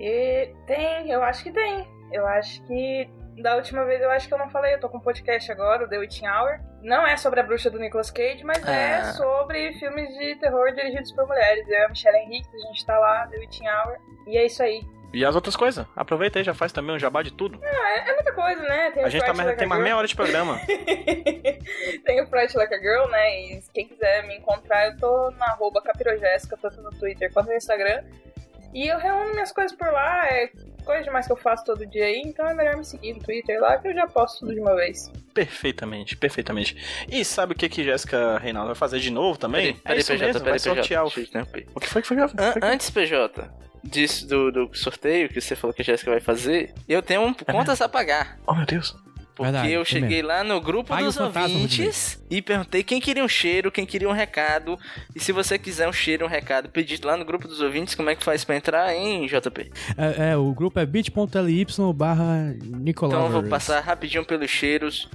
[0.00, 1.86] E tem, eu acho que tem.
[2.12, 3.08] Eu acho que.
[3.42, 5.84] Da última vez eu acho que eu não falei, eu tô com um podcast agora,
[5.84, 6.58] o The Witching Hour.
[6.82, 9.04] Não é sobre a bruxa do Nicolas Cage, mas é Ah.
[9.12, 11.66] sobre filmes de terror dirigidos por mulheres.
[11.68, 13.98] Eu e a Michelle Henrique, a gente tá lá, The Witching Hour.
[14.26, 14.80] E é isso aí.
[15.12, 15.86] E as outras coisas?
[15.94, 17.58] Aproveita aí, já faz também um jabá de tudo.
[17.64, 18.90] É, é muita coisa, né?
[18.90, 20.58] Tem A gente tá, mais- tem mais meia hora de programa.
[22.04, 23.40] Tem o Fright Like a Girl, né?
[23.40, 27.54] E quem quiser me encontrar, eu tô na arroba capirojéssica, tanto no Twitter quanto no
[27.54, 28.02] Instagram.
[28.76, 30.50] E eu reúno minhas coisas por lá, é
[30.84, 33.58] coisas demais que eu faço todo dia aí, então é melhor me seguir no Twitter
[33.60, 35.10] lá que eu já posto tudo de uma vez.
[35.32, 36.76] Perfeitamente, perfeitamente.
[37.10, 39.74] E sabe o que que Jéssica Reinaldo vai fazer de novo também?
[39.76, 40.74] Peraí, peraí, é isso PJ, mesmo, vai peraí, PJ.
[40.76, 41.10] sortear o...
[41.80, 42.16] Que foi que foi?
[42.22, 43.50] O que foi An- que- antes, PJ,
[43.82, 47.32] disso do, do sorteio que você falou que a Jéssica vai fazer, eu tenho um
[47.32, 48.38] contas a pagar.
[48.46, 48.94] Oh, meu Deus.
[49.36, 53.22] Porque Verdade, eu tem cheguei lá no grupo Pague dos ouvintes e perguntei quem queria
[53.22, 54.78] um cheiro, quem queria um recado.
[55.14, 58.08] E se você quiser um cheiro, um recado, pedir lá no grupo dos ouvintes, como
[58.08, 59.70] é que faz pra entrar, hein, JP?
[59.98, 63.12] É, é, o grupo é bit.ly barra Nicolau.
[63.12, 65.06] Então eu vou passar rapidinho pelos cheiros,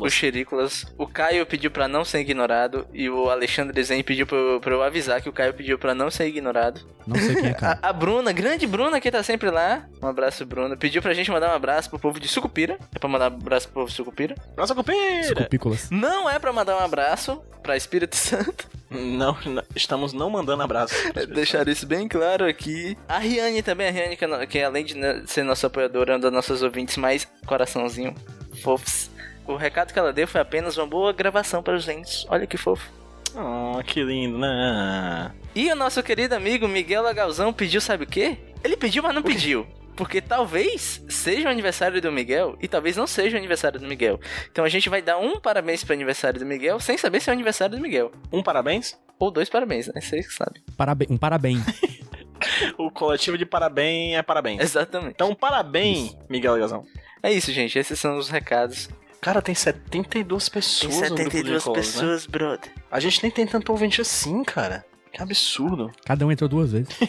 [0.00, 0.86] os Xerícolas.
[0.96, 4.72] O Caio pediu pra não ser ignorado e o Alexandre Zen pediu pra eu, pra
[4.72, 6.80] eu avisar que o Caio pediu pra não ser ignorado.
[7.06, 7.78] Não sei quem é, cara.
[7.82, 9.86] A, a Bruna, grande Bruna, que tá sempre lá.
[10.02, 10.76] Um abraço, Bruna.
[10.76, 12.78] Pediu pra gente mandar um abraço pro povo de Sucupira.
[12.94, 14.36] É pra mandar um abraço pro povo Sucupira?
[14.56, 15.20] Nossa cupira!
[15.20, 15.90] Desculpícolas.
[15.90, 18.68] Não é pra mandar um abraço pra Espírito Santo.
[18.88, 20.94] Não, não, estamos não mandando abraço.
[21.34, 22.96] Deixar isso bem claro aqui.
[23.08, 26.14] A Riane também, a Riane, que, é que além de né, ser nossa apoiadora, é
[26.14, 28.14] uma das nossas ouvintes mais coraçãozinho.
[28.62, 29.10] Fofos.
[29.46, 32.24] O recado que ela deu foi apenas uma boa gravação para os entes.
[32.28, 32.90] Olha que fofo.
[33.34, 35.32] Oh, que lindo, né?
[35.54, 38.38] E o nosso querido amigo Miguel Lagalzão pediu, sabe o quê?
[38.62, 39.66] Ele pediu, mas não pediu.
[39.96, 44.18] Porque talvez seja o aniversário do Miguel e talvez não seja o aniversário do Miguel.
[44.50, 47.32] Então a gente vai dar um parabéns pro aniversário do Miguel sem saber se é
[47.32, 48.10] o aniversário do Miguel.
[48.32, 48.98] Um parabéns.
[49.18, 50.00] Ou dois parabéns, né?
[50.00, 50.62] Vocês que sabem.
[50.76, 51.60] Parabéns, um parabéns.
[52.78, 54.62] O coletivo de parabéns é parabéns.
[54.62, 55.12] Exatamente.
[55.12, 56.84] Então, parabéns, Miguel Gazão.
[57.22, 57.78] É isso, gente.
[57.78, 58.88] Esses são os recados.
[59.20, 61.72] Cara, tem 72 Tem pessoas no grupo 72 Nicolas, né?
[61.74, 62.72] pessoas, brother.
[62.90, 64.84] A gente nem tem tanto ouvinte assim, cara.
[65.12, 65.90] Que absurdo.
[66.04, 66.88] Cada um entrou duas vezes.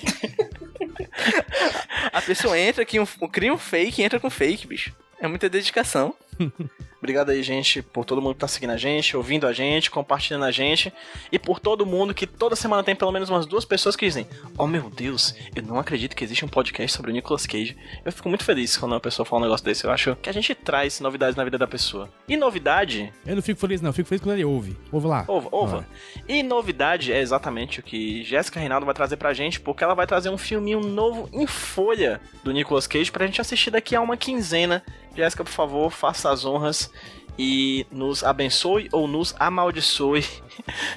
[2.12, 4.94] A pessoa entra, aqui, um, cria um fake e entra com fake, bicho.
[5.20, 6.14] É muita dedicação.
[7.02, 10.46] Obrigado aí, gente, por todo mundo que tá seguindo a gente, ouvindo a gente, compartilhando
[10.46, 10.94] a gente.
[11.32, 14.28] E por todo mundo que toda semana tem pelo menos umas duas pessoas que dizem:
[14.56, 17.76] Oh meu Deus, eu não acredito que existe um podcast sobre o Nicolas Cage.
[18.06, 19.84] Eu fico muito feliz quando uma pessoa fala um negócio desse.
[19.84, 22.08] Eu acho que a gente traz novidades na vida da pessoa.
[22.28, 23.90] E novidade Eu não fico feliz, não.
[23.90, 24.78] Eu fico feliz quando ele ouve.
[24.92, 25.26] Ouve lá.
[25.28, 25.88] Ova, ova.
[26.28, 30.06] E novidade é exatamente o que Jéssica Reinaldo vai trazer pra gente, porque ela vai
[30.06, 34.16] trazer um filminho novo em folha do Nicolas Cage pra gente assistir daqui a uma
[34.16, 34.84] quinzena.
[35.16, 36.92] Jéssica, por favor, faça as honras
[37.38, 40.26] e nos abençoe ou nos amaldiçoe.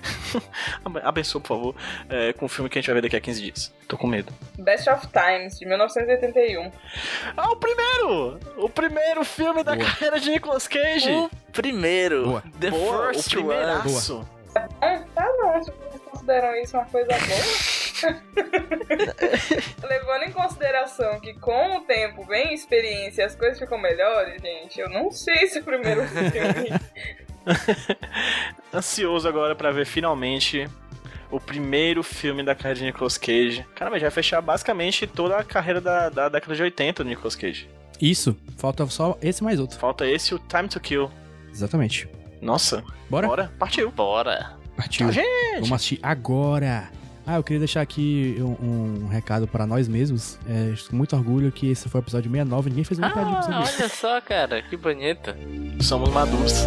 [1.03, 1.75] abençoe, por favor,
[2.09, 3.75] é, com o filme que a gente vai ver daqui a 15 dias.
[3.89, 4.33] Tô com medo.
[4.59, 6.71] Best of Times, de 1981.
[7.37, 8.39] Ah, o primeiro!
[8.59, 9.85] O primeiro filme da Boa.
[9.87, 11.11] carreira de Nicolas Cage!
[11.11, 12.25] O primeiro.
[12.25, 12.43] Boa.
[12.61, 13.49] The Boa, first o one.
[13.49, 14.29] primeiraço!
[14.55, 15.29] Ah, tá
[15.59, 17.15] vocês consideram isso uma coisa boa.
[19.89, 24.81] Levando em consideração que com o tempo vem experiência e as coisas ficam melhores, gente,
[24.81, 26.71] eu não sei se o primeiro filme.
[28.73, 30.69] ansioso agora pra ver finalmente
[31.31, 33.65] o primeiro filme da carreira de Nicolas Cage.
[33.75, 37.35] Caramba, já vai fechar basicamente toda a carreira da, da década de 80 do Nicolas
[37.35, 37.69] Cage.
[38.01, 38.37] Isso.
[38.57, 39.79] Falta só esse mais outro.
[39.79, 41.11] Falta esse e o Time to Kill.
[41.51, 42.09] Exatamente.
[42.41, 43.27] Nossa, Bora?
[43.27, 43.91] bora, partiu.
[43.91, 44.57] Bora.
[44.77, 45.07] Partiu.
[45.07, 45.55] Tchau, gente.
[45.55, 46.91] Vamos assistir agora.
[47.27, 50.39] Ah, eu queria deixar aqui um, um recado para nós mesmos.
[50.47, 52.69] É, com muito orgulho que esse foi o episódio 69.
[52.71, 53.77] Ninguém fez uma piadinha sobre Ah, isso.
[53.81, 54.63] olha só, cara.
[54.63, 55.35] Que bonito.
[55.81, 56.67] Somos maduros.